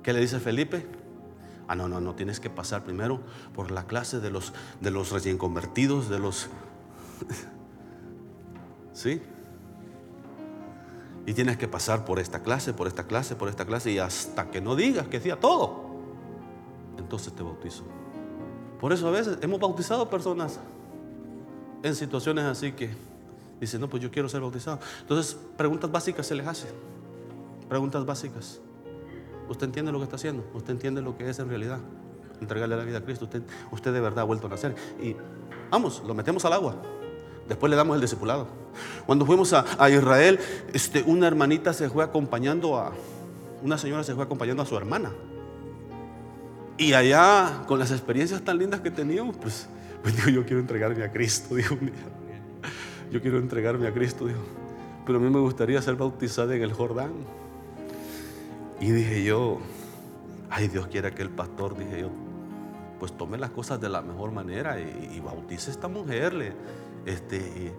¿Qué 0.04 0.14
le 0.14 0.20
dice 0.20 0.40
Felipe? 0.40 0.86
Ah, 1.68 1.74
no, 1.74 1.90
no, 1.90 2.00
no, 2.00 2.14
tienes 2.14 2.40
que 2.40 2.52
pasar 2.52 2.84
primero 2.84 3.22
por 3.56 3.72
la 3.72 3.88
clase 3.88 4.20
de 4.20 4.30
los, 4.30 4.54
de 4.80 4.92
los 4.92 5.12
recién 5.12 5.40
convertidos, 5.40 6.08
de 6.08 6.20
los... 6.20 6.50
¿Sí? 8.94 9.22
Y 11.26 11.34
tienes 11.34 11.58
que 11.58 11.68
pasar 11.68 12.06
por 12.06 12.20
esta 12.20 12.44
clase, 12.44 12.74
por 12.74 12.88
esta 12.88 13.08
clase, 13.08 13.36
por 13.36 13.50
esta 13.50 13.66
clase, 13.66 13.92
y 13.92 13.98
hasta 13.98 14.52
que 14.52 14.62
no 14.62 14.76
digas 14.76 15.08
que 15.08 15.20
sea 15.20 15.40
todo, 15.40 15.86
entonces 16.98 17.34
te 17.34 17.42
bautizo. 17.42 17.84
Por 18.80 18.94
eso 18.94 19.08
a 19.08 19.12
veces 19.12 19.40
hemos 19.42 19.60
bautizado 19.60 20.10
personas 20.12 20.60
en 21.82 21.96
situaciones 21.96 22.46
así 22.46 22.72
que 22.74 23.09
Dice, 23.60 23.78
no, 23.78 23.90
pues 23.90 24.02
yo 24.02 24.10
quiero 24.10 24.30
ser 24.30 24.42
bautizado. 24.42 24.80
Entonces, 25.02 25.38
preguntas 25.58 25.92
básicas 25.92 26.26
se 26.26 26.36
les 26.36 26.48
hace. 26.48 26.68
Preguntas 27.68 28.06
básicas. 28.06 28.60
¿Usted 29.50 29.66
entiende 29.66 29.92
lo 29.92 29.98
que 29.98 30.06
está 30.06 30.16
haciendo? 30.16 30.46
¿Usted 30.54 30.72
entiende 30.72 31.02
lo 31.02 31.18
que 31.18 31.30
es 31.30 31.40
en 31.40 31.50
realidad? 31.50 31.80
Entregarle 32.40 32.78
la 32.78 32.84
vida 32.84 33.00
a 33.00 33.02
Cristo. 33.02 33.26
Usted, 33.26 33.42
usted 33.72 33.94
de 33.94 34.00
verdad 34.00 34.20
ha 34.20 34.24
vuelto 34.24 34.48
a 34.48 34.50
nacer. 34.50 34.76
Y 35.02 35.16
vamos, 35.70 36.02
lo 36.06 36.14
metemos 36.14 36.46
al 36.46 36.54
agua. 36.54 36.76
Después 37.48 37.70
le 37.70 37.76
damos 37.76 37.96
el 37.96 38.02
discipulado. 38.02 38.48
Cuando 39.06 39.26
fuimos 39.26 39.52
a, 39.54 39.66
a, 39.78 39.90
Israel, 39.90 40.40
este, 40.72 41.04
una 41.04 41.28
hermanita 41.28 41.74
se 41.74 41.90
fue 41.90 42.04
acompañando 42.04 42.78
a, 42.78 42.94
una 43.62 43.78
señora 43.78 44.04
se 44.04 44.14
fue 44.14 44.24
acompañando 44.24 44.64
a 44.64 44.66
su 44.66 44.78
hermana. 44.78 45.12
Y 46.78 46.94
allá, 46.94 47.64
con 47.68 47.78
las 47.80 47.92
experiencias 47.92 48.42
tan 48.42 48.58
lindas 48.58 48.80
que 48.80 48.92
teníamos, 48.92 49.36
pues, 49.36 49.68
pues 50.02 50.16
digo, 50.16 50.30
yo 50.30 50.46
quiero 50.46 50.62
entregarme 50.62 51.04
a 51.04 51.12
Cristo, 51.12 51.56
dijo 51.56 51.74
un 51.74 51.88
día 51.88 52.20
yo 53.12 53.22
quiero 53.22 53.38
entregarme 53.40 53.88
a 53.88 53.94
Cristo, 53.94 54.26
dijo. 54.26 54.42
Pero 55.06 55.18
a 55.18 55.22
mí 55.22 55.30
me 55.30 55.40
gustaría 55.40 55.82
ser 55.82 55.96
bautizada 55.96 56.56
en 56.56 56.62
el 56.62 56.74
Jordán. 56.74 57.12
Y 58.80 58.92
dije 58.92 59.24
yo, 59.24 59.60
ay 60.50 60.68
Dios 60.68 60.88
quiera 60.88 61.12
que 61.12 61.22
el 61.22 61.30
pastor, 61.30 61.78
dije 61.78 62.02
yo, 62.02 62.10
pues 63.00 63.14
tome 63.14 63.38
las 63.38 63.50
cosas 63.50 63.80
de 63.80 63.90
la 63.90 64.02
mejor 64.02 64.32
manera 64.32 64.80
y, 64.80 65.20
bautice 65.20 65.72
a 65.72 65.74
esta 65.74 65.88
mujer. 65.88 66.34
Le, 66.34 66.54
este, 67.06 67.74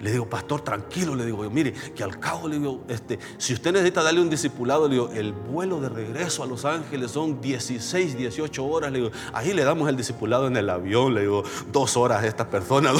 le 0.00 0.12
digo, 0.12 0.26
pastor, 0.30 0.60
tranquilo, 0.60 1.16
le 1.16 1.26
digo, 1.26 1.48
mire, 1.50 1.72
que 1.72 2.04
al 2.04 2.20
cabo 2.20 2.46
le 2.46 2.58
digo, 2.58 2.84
este, 2.88 3.18
si 3.36 3.52
usted 3.52 3.72
necesita 3.72 4.00
darle 4.02 4.20
un 4.20 4.30
discipulado, 4.30 4.86
le 4.86 4.94
digo, 4.94 5.10
el 5.12 5.32
vuelo 5.32 5.80
de 5.80 5.88
regreso 5.88 6.44
a 6.44 6.46
Los 6.46 6.64
Ángeles 6.64 7.10
son 7.10 7.40
16, 7.40 8.16
18 8.16 8.64
horas, 8.64 8.92
le 8.92 8.98
digo, 9.00 9.10
ahí 9.32 9.52
le 9.52 9.64
damos 9.64 9.88
el 9.88 9.96
discipulado 9.96 10.46
en 10.46 10.56
el 10.56 10.70
avión, 10.70 11.14
le 11.14 11.22
digo, 11.22 11.42
dos 11.72 11.96
horas 11.96 12.22
a 12.22 12.26
esta 12.28 12.48
persona. 12.48 12.92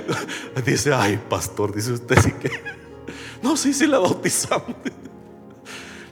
dice, 0.66 0.92
ay, 0.92 1.18
pastor, 1.30 1.74
dice 1.74 1.92
usted 1.92 2.18
sí 2.20 2.32
que. 2.32 2.50
No, 3.42 3.56
sí, 3.56 3.72
sí 3.72 3.86
la 3.86 3.98
bautizamos. 3.98 4.76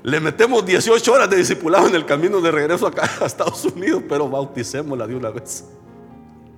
Le 0.02 0.18
metemos 0.18 0.64
18 0.64 1.12
horas 1.12 1.28
de 1.28 1.36
discipulado 1.36 1.88
en 1.88 1.94
el 1.94 2.06
camino 2.06 2.40
de 2.40 2.50
regreso 2.50 2.90
a 3.20 3.26
Estados 3.26 3.64
Unidos, 3.66 4.02
pero 4.08 4.28
bauticémosla 4.30 5.06
de 5.06 5.14
una 5.14 5.30
vez. 5.30 5.66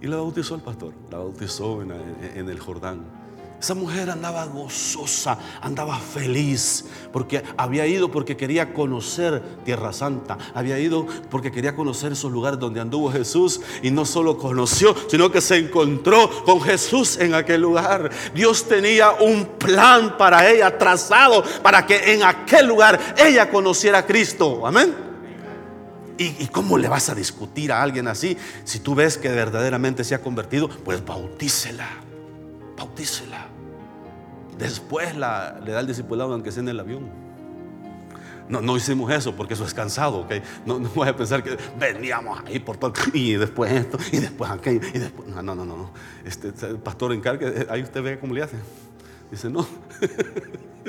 Y 0.01 0.07
la 0.07 0.17
bautizó 0.17 0.55
el 0.55 0.63
pastor, 0.63 0.95
la 1.11 1.19
bautizó 1.19 1.83
en 1.83 2.49
el 2.49 2.61
Jordán. 2.61 3.24
Esa 3.65 3.73
mujer 3.73 4.11
andaba 4.11 4.45
gozosa, 4.45 5.39
andaba 5.63 5.99
feliz, 5.99 6.85
porque 7.11 7.43
había 7.57 7.87
ido 7.87 8.11
porque 8.11 8.37
quería 8.37 8.75
conocer 8.75 9.43
Tierra 9.65 9.91
Santa, 9.95 10.37
había 10.53 10.79
ido 10.79 11.07
porque 11.31 11.51
quería 11.51 11.75
conocer 11.75 12.13
esos 12.13 12.31
lugares 12.31 12.61
donde 12.61 12.83
anduvo 12.83 13.11
Jesús 13.11 13.63
y 13.83 13.91
no 13.91 14.05
solo 14.05 14.37
conoció, 14.37 14.95
sino 15.09 15.33
que 15.33 15.41
se 15.41 15.57
encontró 15.57 16.45
con 16.45 16.61
Jesús 16.61 17.17
en 17.17 17.33
aquel 17.33 17.63
lugar. 17.63 18.11
Dios 18.35 18.69
tenía 18.69 19.13
un 19.13 19.47
plan 19.59 20.19
para 20.19 20.47
ella 20.47 20.77
trazado 20.77 21.43
para 21.63 21.87
que 21.87 22.13
en 22.13 22.23
aquel 22.23 22.67
lugar 22.67 23.15
ella 23.17 23.49
conociera 23.49 24.01
a 24.01 24.07
Cristo. 24.07 24.67
Amén. 24.67 24.95
¿Y, 26.19 26.25
¿Y, 26.25 26.49
cómo 26.53 26.77
le 26.77 26.89
vas 26.89 27.09
a 27.09 27.15
discutir 27.15 27.73
a 27.73 27.83
alguien 27.83 28.09
así? 28.09 28.37
Si 28.65 28.81
tú 28.81 28.95
ves 28.95 29.17
que 29.17 29.31
verdaderamente 29.31 30.05
se 30.05 30.15
ha 30.15 30.21
convertido, 30.21 30.69
pues 30.69 31.03
bautícela. 31.03 31.89
Bautícela. 32.77 33.54
Después 34.59 35.15
le 35.15 35.21
da 35.21 35.81
el 35.81 35.87
discipulado 35.87 36.33
aunque 36.33 36.53
sea 36.53 36.63
en 36.63 36.69
el 36.69 36.81
avión. 36.81 37.25
No, 38.49 38.61
no 38.61 38.77
hicimos 38.77 39.11
eso 39.11 39.35
porque 39.35 39.55
eso 39.55 39.65
es 39.65 39.73
cansado, 39.73 40.19
¿ok? 40.19 40.33
No, 40.67 40.79
voy 40.79 41.09
a 41.09 41.17
pensar 41.17 41.43
que 41.43 41.57
veníamos 41.79 42.41
ahí 42.45 42.59
por 42.59 42.77
todo, 42.77 42.93
y 43.15 43.35
después 43.35 43.73
esto, 43.73 43.99
y 44.13 44.19
después 44.19 44.51
aquello, 44.51 44.87
y 44.93 44.99
después. 44.99 45.29
No, 45.29 45.43
no, 45.43 45.55
no, 45.55 45.65
no. 45.65 45.91
Este, 46.25 46.53
el 46.67 46.79
pastor 46.79 47.13
encargue, 47.13 47.67
ahí 47.71 47.83
usted 47.83 48.03
ve 48.03 48.19
cómo 48.19 48.35
le 48.35 48.43
hace. 48.43 48.57
Dice, 49.31 49.49
no. 49.49 49.67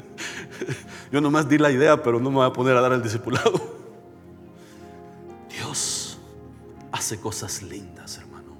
Yo 1.12 1.22
nomás 1.22 1.48
di 1.48 1.58
la 1.58 1.72
idea, 1.72 2.04
pero 2.04 2.20
no 2.20 2.30
me 2.30 2.38
voy 2.38 2.48
a 2.48 2.52
poner 2.54 2.76
a 2.76 2.82
dar 2.82 2.92
el 2.92 3.02
discipulado. 3.02 3.54
Dios 5.50 6.20
hace 6.92 7.20
cosas 7.20 7.64
lindas, 7.64 8.18
hermano. 8.18 8.58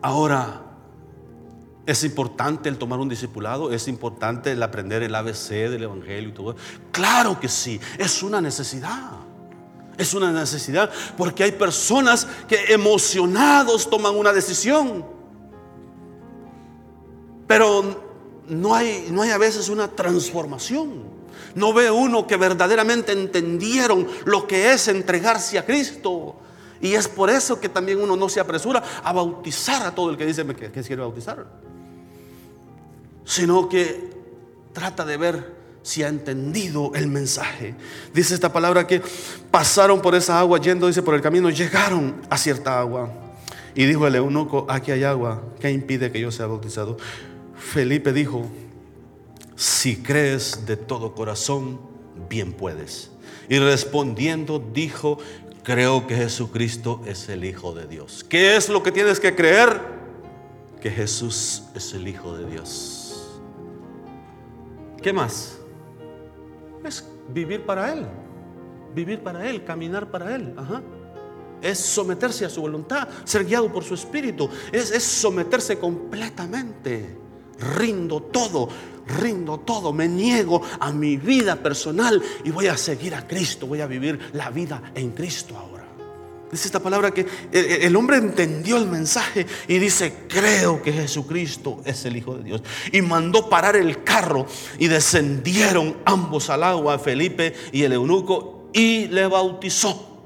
Ahora, 0.00 0.62
es 1.86 2.02
importante 2.02 2.68
el 2.68 2.78
tomar 2.78 2.98
un 2.98 3.08
discipulado, 3.08 3.72
es 3.72 3.86
importante 3.86 4.52
el 4.52 4.62
aprender 4.62 5.04
el 5.04 5.14
ABC 5.14 5.50
del 5.50 5.84
Evangelio 5.84 6.30
y 6.30 6.32
todo. 6.32 6.56
Claro 6.90 7.38
que 7.38 7.48
sí, 7.48 7.80
es 7.96 8.22
una 8.24 8.40
necesidad. 8.40 9.12
Es 9.96 10.12
una 10.12 10.30
necesidad 10.30 10.90
porque 11.16 11.44
hay 11.44 11.52
personas 11.52 12.26
que 12.48 12.74
emocionados 12.74 13.88
toman 13.88 14.14
una 14.14 14.32
decisión. 14.32 15.06
Pero 17.46 18.04
no 18.48 18.74
hay, 18.74 19.06
no 19.10 19.22
hay 19.22 19.30
a 19.30 19.38
veces 19.38 19.68
una 19.68 19.88
transformación. 19.88 21.04
No 21.54 21.72
ve 21.72 21.90
uno 21.90 22.26
que 22.26 22.36
verdaderamente 22.36 23.12
entendieron 23.12 24.06
lo 24.24 24.46
que 24.46 24.72
es 24.72 24.88
entregarse 24.88 25.58
a 25.58 25.64
Cristo 25.64 26.36
Y 26.80 26.94
es 26.94 27.08
por 27.08 27.30
eso 27.30 27.58
que 27.60 27.68
también 27.68 28.00
uno 28.00 28.16
no 28.16 28.28
se 28.28 28.40
apresura 28.40 28.82
a 29.02 29.12
bautizar 29.12 29.82
a 29.86 29.94
todo 29.94 30.10
el 30.10 30.18
que 30.18 30.26
dice 30.26 30.44
que, 30.46 30.70
que 30.70 30.82
quiere 30.82 31.00
bautizar. 31.00 31.46
Sino 33.26 33.68
que 33.68 34.08
trata 34.72 35.04
de 35.04 35.18
ver 35.18 35.56
si 35.82 36.02
ha 36.02 36.08
entendido 36.08 36.92
el 36.94 37.06
mensaje. 37.06 37.74
Dice 38.12 38.34
esta 38.34 38.52
palabra 38.52 38.86
que 38.86 39.00
pasaron 39.50 40.00
por 40.02 40.14
esa 40.14 40.40
agua 40.40 40.60
yendo, 40.60 40.86
dice, 40.86 41.02
por 41.02 41.14
el 41.14 41.20
camino, 41.20 41.48
llegaron 41.50 42.22
a 42.28 42.38
cierta 42.38 42.80
agua. 42.80 43.12
Y 43.74 43.84
dijo 43.84 44.06
el 44.06 44.14
eunuco, 44.16 44.66
aquí 44.68 44.90
hay 44.90 45.04
agua, 45.04 45.42
¿qué 45.60 45.70
impide 45.70 46.10
que 46.10 46.18
yo 46.18 46.32
sea 46.32 46.46
bautizado? 46.46 46.96
Felipe 47.56 48.12
dijo, 48.12 48.50
si 49.54 49.96
crees 49.96 50.66
de 50.66 50.76
todo 50.76 51.14
corazón, 51.14 51.78
bien 52.28 52.52
puedes. 52.52 53.10
Y 53.48 53.58
respondiendo 53.58 54.58
dijo, 54.58 55.18
creo 55.62 56.06
que 56.06 56.16
Jesucristo 56.16 57.00
es 57.06 57.28
el 57.28 57.44
Hijo 57.44 57.74
de 57.74 57.86
Dios. 57.86 58.24
¿Qué 58.28 58.56
es 58.56 58.68
lo 58.68 58.82
que 58.82 58.92
tienes 58.92 59.20
que 59.20 59.34
creer? 59.34 59.80
Que 60.80 60.90
Jesús 60.90 61.62
es 61.74 61.92
el 61.92 62.08
Hijo 62.08 62.36
de 62.36 62.50
Dios. 62.50 62.95
¿Qué 65.02 65.12
más? 65.12 65.58
Es 66.84 67.06
vivir 67.32 67.64
para 67.64 67.92
Él. 67.92 68.06
Vivir 68.94 69.20
para 69.20 69.48
Él, 69.48 69.64
caminar 69.64 70.10
para 70.10 70.34
Él. 70.34 70.54
Es 71.60 71.78
someterse 71.78 72.44
a 72.44 72.50
su 72.50 72.60
voluntad, 72.60 73.08
ser 73.24 73.44
guiado 73.44 73.72
por 73.72 73.84
su 73.84 73.94
espíritu. 73.94 74.48
Es, 74.72 74.90
es 74.90 75.02
someterse 75.02 75.78
completamente. 75.78 77.18
Rindo 77.78 78.20
todo, 78.20 78.68
rindo 79.06 79.60
todo, 79.60 79.92
me 79.92 80.08
niego 80.08 80.60
a 80.78 80.92
mi 80.92 81.16
vida 81.16 81.56
personal 81.56 82.22
y 82.44 82.50
voy 82.50 82.66
a 82.66 82.76
seguir 82.76 83.14
a 83.14 83.26
Cristo, 83.26 83.66
voy 83.66 83.80
a 83.80 83.86
vivir 83.86 84.30
la 84.34 84.50
vida 84.50 84.92
en 84.94 85.12
Cristo 85.12 85.56
ahora. 85.56 85.85
Dice 86.56 86.68
esta 86.68 86.80
palabra 86.80 87.10
que 87.10 87.26
el 87.52 87.94
hombre 87.96 88.16
entendió 88.16 88.78
el 88.78 88.86
mensaje 88.86 89.46
y 89.68 89.76
dice, 89.76 90.24
creo 90.26 90.80
que 90.80 90.90
Jesucristo 90.90 91.82
es 91.84 92.06
el 92.06 92.16
Hijo 92.16 92.34
de 92.34 92.44
Dios. 92.44 92.62
Y 92.92 93.02
mandó 93.02 93.50
parar 93.50 93.76
el 93.76 94.02
carro 94.04 94.46
y 94.78 94.88
descendieron 94.88 95.98
ambos 96.06 96.48
al 96.48 96.62
agua, 96.62 96.98
Felipe 96.98 97.52
y 97.72 97.82
el 97.82 97.92
eunuco, 97.92 98.70
y 98.72 99.06
le 99.08 99.26
bautizó. 99.26 100.18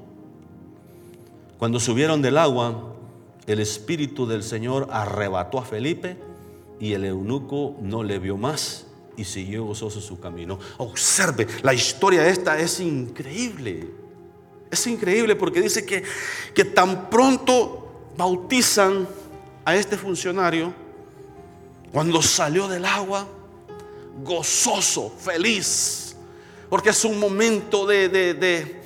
Cuando 1.57 1.81
subieron 1.81 2.21
del 2.21 2.37
agua, 2.37 2.95
el 3.45 3.59
Espíritu 3.59 4.25
del 4.25 4.43
Señor 4.43 4.87
arrebató 4.89 5.59
a 5.59 5.65
Felipe 5.65 6.15
y 6.79 6.93
el 6.93 7.03
eunuco 7.03 7.75
no 7.81 8.03
le 8.03 8.19
vio 8.19 8.37
más 8.37 8.87
y 9.17 9.25
siguió 9.25 9.65
gozoso 9.65 9.99
su 9.99 10.17
camino. 10.21 10.59
Observe, 10.77 11.45
la 11.61 11.73
historia 11.73 12.25
esta 12.25 12.57
es 12.57 12.79
increíble. 12.79 13.99
Es 14.71 14.87
increíble 14.87 15.35
porque 15.35 15.61
dice 15.61 15.85
que, 15.85 16.01
que 16.55 16.63
tan 16.63 17.09
pronto 17.09 18.11
bautizan 18.17 19.07
a 19.65 19.75
este 19.75 19.97
funcionario, 19.97 20.73
cuando 21.91 22.21
salió 22.21 22.69
del 22.69 22.85
agua, 22.85 23.27
gozoso, 24.23 25.09
feliz, 25.09 26.15
porque 26.69 26.91
es 26.91 27.03
un 27.03 27.19
momento 27.19 27.85
de, 27.85 28.07
de, 28.07 28.33
de, 28.33 28.81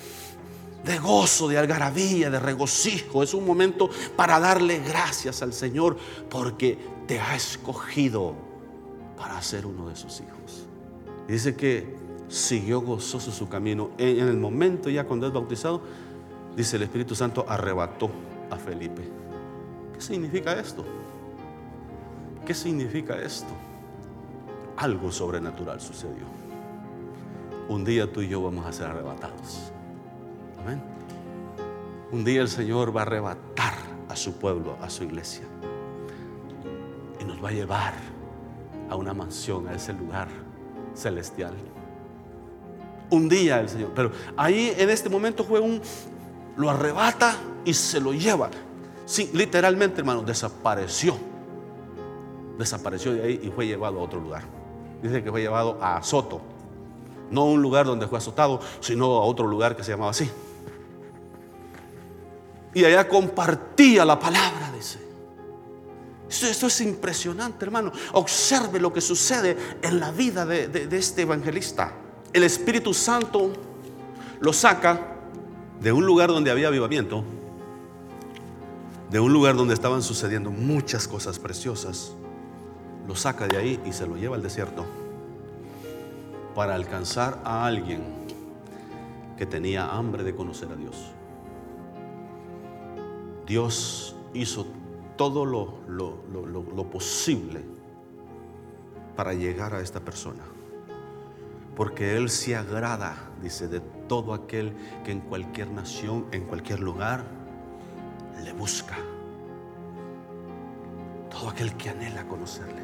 de, 0.84 0.98
gozo, 0.98 1.48
de 1.48 1.60
algarabía, 1.60 2.32
de 2.32 2.40
regocijo, 2.40 3.22
es 3.22 3.36
un 3.36 3.46
momento 3.46 3.90
para 4.16 4.40
darle 4.40 4.80
gracias 4.80 5.44
al 5.44 5.54
Señor, 5.54 5.98
porque 6.30 6.80
te 7.08 7.20
ha 7.20 7.36
escogido 7.36 8.34
para 9.18 9.40
ser 9.44 9.68
uno 9.68 9.88
de 9.88 9.96
sus 9.96 10.20
hijos. 10.22 10.66
dice 11.28 11.56
que 11.56 12.05
siguió 12.36 12.82
gozoso 12.82 13.32
su 13.32 13.48
camino. 13.48 13.92
En, 13.98 14.20
el 14.20 14.38
momento 14.38 14.90
ya 14.90 15.06
cuando 15.06 15.28
es 15.28 15.34
bautizado, 15.34 15.82
dice 16.56 16.78
el 16.78 16.84
Espíritu 16.84 17.16
Santo 17.16 17.46
arrebató 17.48 18.10
a 18.50 18.58
Felipe. 18.58 19.04
¿Qué 19.94 20.02
significa 20.02 20.54
esto? 20.54 20.86
¿Qué 22.46 22.54
significa 22.54 23.16
esto? 23.18 23.54
Algo 24.78 25.12
sobrenatural 25.12 25.80
sucedió. 25.80 26.26
Un 27.70 27.84
día 27.84 28.12
tú 28.12 28.22
y 28.22 28.28
yo 28.28 28.42
vamos 28.42 28.66
a 28.66 28.72
ser 28.72 28.88
arrebatados. 28.88 29.72
Amén. 30.62 30.82
Un 32.12 32.24
día 32.24 32.42
el 32.42 32.50
Señor 32.50 32.96
va 32.96 33.02
a 33.02 33.04
arrebatar 33.04 33.74
a 34.10 34.16
su 34.16 34.34
pueblo, 34.34 34.78
a 34.82 34.90
su 34.90 35.04
iglesia 35.04 35.46
nos 37.26 37.44
va 37.44 37.50
a 37.50 37.52
llevar 37.52 37.94
a 38.90 38.96
una 38.96 39.14
mansión, 39.14 39.68
a 39.68 39.74
ese 39.74 39.94
lugar 39.94 40.28
celestial. 40.94 41.54
Un 43.10 43.30
día 43.30 43.60
el 43.60 43.70
Señor, 43.70 43.92
pero 43.96 44.12
ahí 44.36 44.74
en 44.78 44.90
este 44.90 45.10
momento 45.10 45.44
fue 45.44 45.60
un, 45.60 45.82
lo 46.58 46.70
arrebata 46.70 47.36
y 47.64 47.74
se 47.74 48.00
lo 48.00 48.14
lleva. 48.14 48.50
Sí, 49.06 49.30
literalmente, 49.34 50.00
hermano, 50.00 50.24
desapareció. 50.24 51.16
Desapareció 52.58 53.14
de 53.14 53.24
ahí 53.24 53.40
y 53.44 53.52
fue 53.52 53.68
llevado 53.68 54.00
a 54.00 54.04
otro 54.04 54.20
lugar. 54.20 54.44
Dice 55.02 55.24
que 55.24 55.30
fue 55.30 55.42
llevado 55.42 55.78
a 55.82 56.02
Soto. 56.02 56.42
No 57.30 57.42
a 57.42 57.46
un 57.46 57.62
lugar 57.62 57.86
donde 57.86 58.08
fue 58.08 58.18
azotado, 58.18 58.60
sino 58.80 59.06
a 59.06 59.26
otro 59.26 59.46
lugar 59.46 59.76
que 59.76 59.84
se 59.84 59.92
llamaba 59.92 60.12
así. 60.12 60.30
Y 62.74 62.84
allá 62.84 63.08
compartía 63.08 64.04
la 64.06 64.20
palabra, 64.20 64.72
dice. 64.76 65.00
Esto, 66.30 66.68
es 66.68 66.82
impresionante, 66.82 67.66
hermano. 67.66 67.92
Observe 68.14 68.80
lo 68.80 68.92
que 68.92 69.02
sucede 69.02 69.58
en 69.82 70.00
la 70.00 70.12
vida 70.12 70.46
de 70.46 70.88
este 70.92 71.22
evangelista. 71.22 71.94
El 72.36 72.44
Espíritu 72.44 72.94
Santo 72.94 73.54
lo 74.42 74.52
saca 74.52 75.00
de 75.80 75.94
un 75.94 76.06
lugar 76.06 76.28
donde 76.28 76.52
había 76.52 76.68
avivamiento, 76.68 77.24
de 79.10 79.22
un 79.22 79.32
lugar 79.32 79.56
donde 79.56 79.74
estaban 79.74 80.04
sucediendo 80.04 80.52
muchas 80.52 81.08
cosas 81.08 81.40
preciosas. 81.40 82.12
Lo 83.08 83.16
saca 83.16 83.48
de 83.48 83.56
ahí 83.56 83.80
y 83.86 83.94
se 83.94 84.06
lo 84.06 84.18
lleva 84.18 84.36
al 84.36 84.44
desierto 84.44 84.84
para 86.54 86.76
alcanzar 86.76 87.40
a 87.46 87.66
alguien 87.66 88.04
que 89.38 89.46
tenía 89.46 89.96
hambre 89.96 90.26
de 90.26 90.36
conocer 90.36 90.68
a 90.74 90.76
Dios. 90.76 91.12
Dios 93.48 94.14
hizo 94.34 94.68
todo 95.16 95.46
lo, 95.46 96.90
posible 96.92 97.62
para 99.16 99.34
llegar 99.34 99.74
a 99.74 99.80
esta 99.80 100.02
persona. 100.02 100.44
Porque 101.76 102.16
Él 102.16 102.30
se 102.30 102.56
agrada, 102.56 103.16
dice, 103.42 103.68
de 103.68 103.82
todo 104.08 104.34
aquel 104.34 104.74
que 105.04 105.12
en 105.12 105.20
cualquier 105.20 105.70
nación, 105.70 106.26
en 106.32 106.46
cualquier 106.46 106.80
lugar, 106.80 107.26
le 108.44 108.54
busca. 108.54 108.96
Todo 111.30 111.50
aquel 111.50 111.76
que 111.76 111.90
anhela 111.90 112.28
conocerle. 112.28 112.82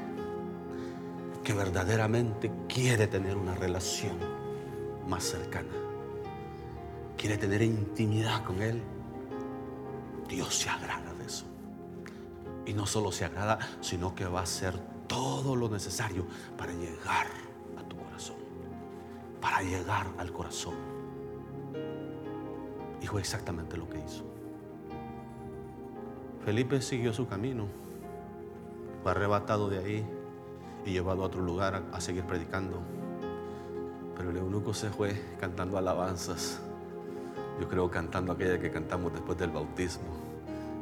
Que 1.43 1.53
verdaderamente 1.53 2.51
quiere 2.67 3.07
tener 3.07 3.37
una 3.37 3.55
relación 3.55 4.17
más 5.07 5.23
cercana. 5.23 5.73
Quiere 7.17 7.37
tener 7.37 7.61
intimidad 7.61 8.43
con 8.43 8.61
Él. 8.61 8.81
Dios 10.27 10.55
se 10.55 10.69
agrada 10.69 11.13
de 11.13 11.25
eso. 11.25 11.45
Y 12.65 12.73
no 12.73 12.85
solo 12.85 13.11
se 13.11 13.25
agrada, 13.25 13.57
sino 13.79 14.13
que 14.15 14.25
va 14.25 14.41
a 14.41 14.43
hacer 14.43 14.77
todo 15.07 15.55
lo 15.55 15.69
necesario 15.69 16.25
para 16.57 16.73
llegar. 16.73 17.27
Para 19.41 19.61
llegar 19.61 20.07
al 20.17 20.31
corazón. 20.31 20.75
Y 23.01 23.07
fue 23.07 23.19
exactamente 23.19 23.75
lo 23.75 23.89
que 23.89 23.97
hizo. 23.97 24.23
Felipe 26.45 26.81
siguió 26.81 27.11
su 27.13 27.27
camino. 27.27 27.67
Fue 29.03 29.11
arrebatado 29.11 29.69
de 29.69 29.79
ahí 29.79 30.05
y 30.85 30.91
llevado 30.91 31.23
a 31.23 31.25
otro 31.25 31.41
lugar 31.41 31.83
a, 31.91 32.01
seguir 32.01 32.23
predicando. 32.23 32.79
Pero 34.15 34.29
el 34.29 34.37
eunuco 34.37 34.73
se 34.73 34.89
fue 34.89 35.19
cantando 35.39 35.77
alabanzas. 35.77 36.61
Yo 37.59 37.67
creo 37.67 37.89
cantando 37.89 38.31
aquella 38.31 38.59
que 38.59 38.71
cantamos 38.71 39.11
después 39.13 39.37
del 39.37 39.51
bautismo 39.51 40.31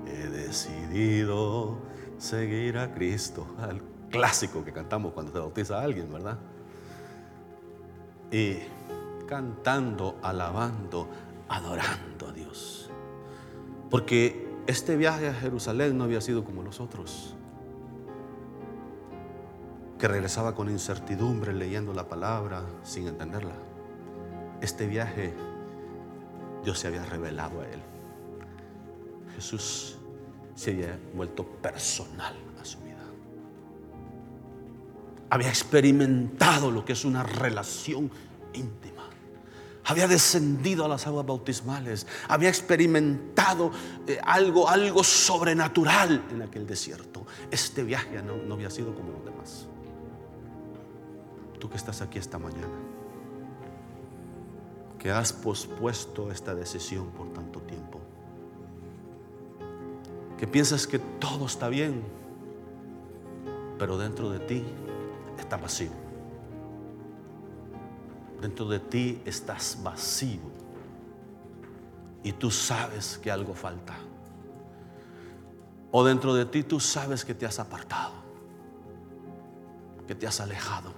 He 0.06 0.28
decidido 0.28 1.78
seguir 2.18 2.78
a 2.78 2.94
Cristo, 2.94 3.46
al 3.60 3.82
clásico 4.10 4.64
que 4.64 4.72
cantamos 4.72 5.14
cuando 5.14 5.32
se 5.32 5.40
bautiza 5.40 5.80
a 5.80 5.84
alguien, 5.84 6.12
¿verdad? 6.12 6.38
Y 8.32 8.58
cantando, 9.28 10.18
alabando, 10.22 11.08
adorando 11.48 12.28
a 12.28 12.32
Dios. 12.32 12.90
Porque 13.90 14.48
este 14.68 14.96
viaje 14.96 15.28
a 15.28 15.34
Jerusalén 15.34 15.98
no 15.98 16.04
había 16.04 16.22
sido 16.22 16.44
como 16.44 16.64
los 16.64 16.80
otros, 16.80 17.36
que 19.98 20.08
regresaba 20.08 20.56
con 20.56 20.70
incertidumbre 20.70 21.54
leyendo 21.54 21.94
la 21.94 22.08
palabra 22.08 22.64
sin 22.84 23.08
entenderla. 23.08 23.56
Este 24.62 24.88
viaje 24.88 25.34
Dios 26.64 26.80
se 26.80 26.88
había 26.88 27.06
revelado 27.06 27.62
a 27.62 27.66
él. 27.66 27.82
Jesús 29.36 29.98
se 30.56 30.72
había 30.72 31.00
vuelto 31.14 31.46
personal 31.46 32.36
a 32.62 32.66
su 32.66 32.80
vida. 32.80 32.89
Había 35.30 35.50
experimentado 35.50 36.72
lo 36.72 36.84
que 36.84 36.94
es 36.94 37.06
una 37.06 37.24
relación 37.24 38.12
íntima. 38.54 39.04
había 39.86 40.08
descendido 40.08 40.86
a 40.86 40.88
las 40.88 41.08
aguas 41.08 41.26
bautismales, 41.26 42.06
había 42.28 42.50
experimentado 42.50 43.72
eh, 44.06 44.20
algo, 44.24 44.70
algo 44.70 45.04
sobrenatural 45.04 46.26
en 46.32 46.44
aquel 46.44 46.68
desierto. 46.68 47.26
Este 47.50 47.84
viaje 47.84 48.22
no, 48.22 48.38
no 48.38 48.54
había 48.54 48.70
sido 48.70 48.94
como 48.94 49.12
los 49.12 49.26
demás. 49.26 49.68
Tú 51.60 51.70
que 51.70 51.78
estás 51.78 52.02
aquí 52.02 52.20
esta 52.20 52.38
mañana, 52.38 52.68
que 55.00 55.12
has 55.12 55.34
pospuesto 55.34 56.32
esta 56.32 56.54
decisión 56.54 57.10
por 57.12 57.34
tanto 57.34 57.60
tiempo, 57.62 58.00
que 60.38 60.46
piensas 60.46 60.86
que 60.86 61.00
todo 61.00 61.48
está 61.48 61.68
bien, 61.68 62.04
pero 63.80 63.98
dentro 63.98 64.30
de 64.30 64.40
ti 64.40 64.64
está 65.40 65.58
vacío. 65.58 65.92
Dentro 68.42 68.68
de 68.68 68.80
ti 68.80 69.22
estás 69.26 69.80
vacío 69.84 70.40
y 72.24 72.34
tú 72.34 72.52
sabes 72.52 73.18
que 73.18 73.32
algo 73.32 73.54
falta. 73.54 73.96
O 75.92 76.04
dentro 76.04 76.34
de 76.34 76.46
ti 76.46 76.64
tú 76.64 76.80
sabes 76.80 77.26
que 77.26 77.34
te 77.34 77.46
has 77.46 77.60
apartado, 77.60 78.14
que 80.08 80.16
te 80.16 80.28
has 80.28 80.40
alejado. 80.40 80.94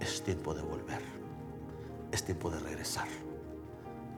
Es 0.00 0.22
tiempo 0.22 0.54
de 0.54 0.62
volver, 0.62 1.02
es 2.12 2.24
tiempo 2.24 2.50
de 2.50 2.58
regresar, 2.60 3.08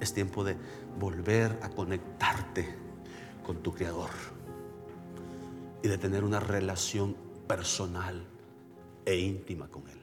es 0.00 0.12
tiempo 0.12 0.44
de 0.44 0.56
volver 0.98 1.58
a 1.62 1.68
conectarte 1.68 2.74
con 3.44 3.58
tu 3.58 3.72
Creador 3.74 4.10
y 5.82 5.88
de 5.88 5.98
tener 5.98 6.24
una 6.24 6.40
relación 6.40 7.16
personal 7.46 8.29
e 9.10 9.20
íntima 9.20 9.68
con 9.68 9.88
Él. 9.88 9.99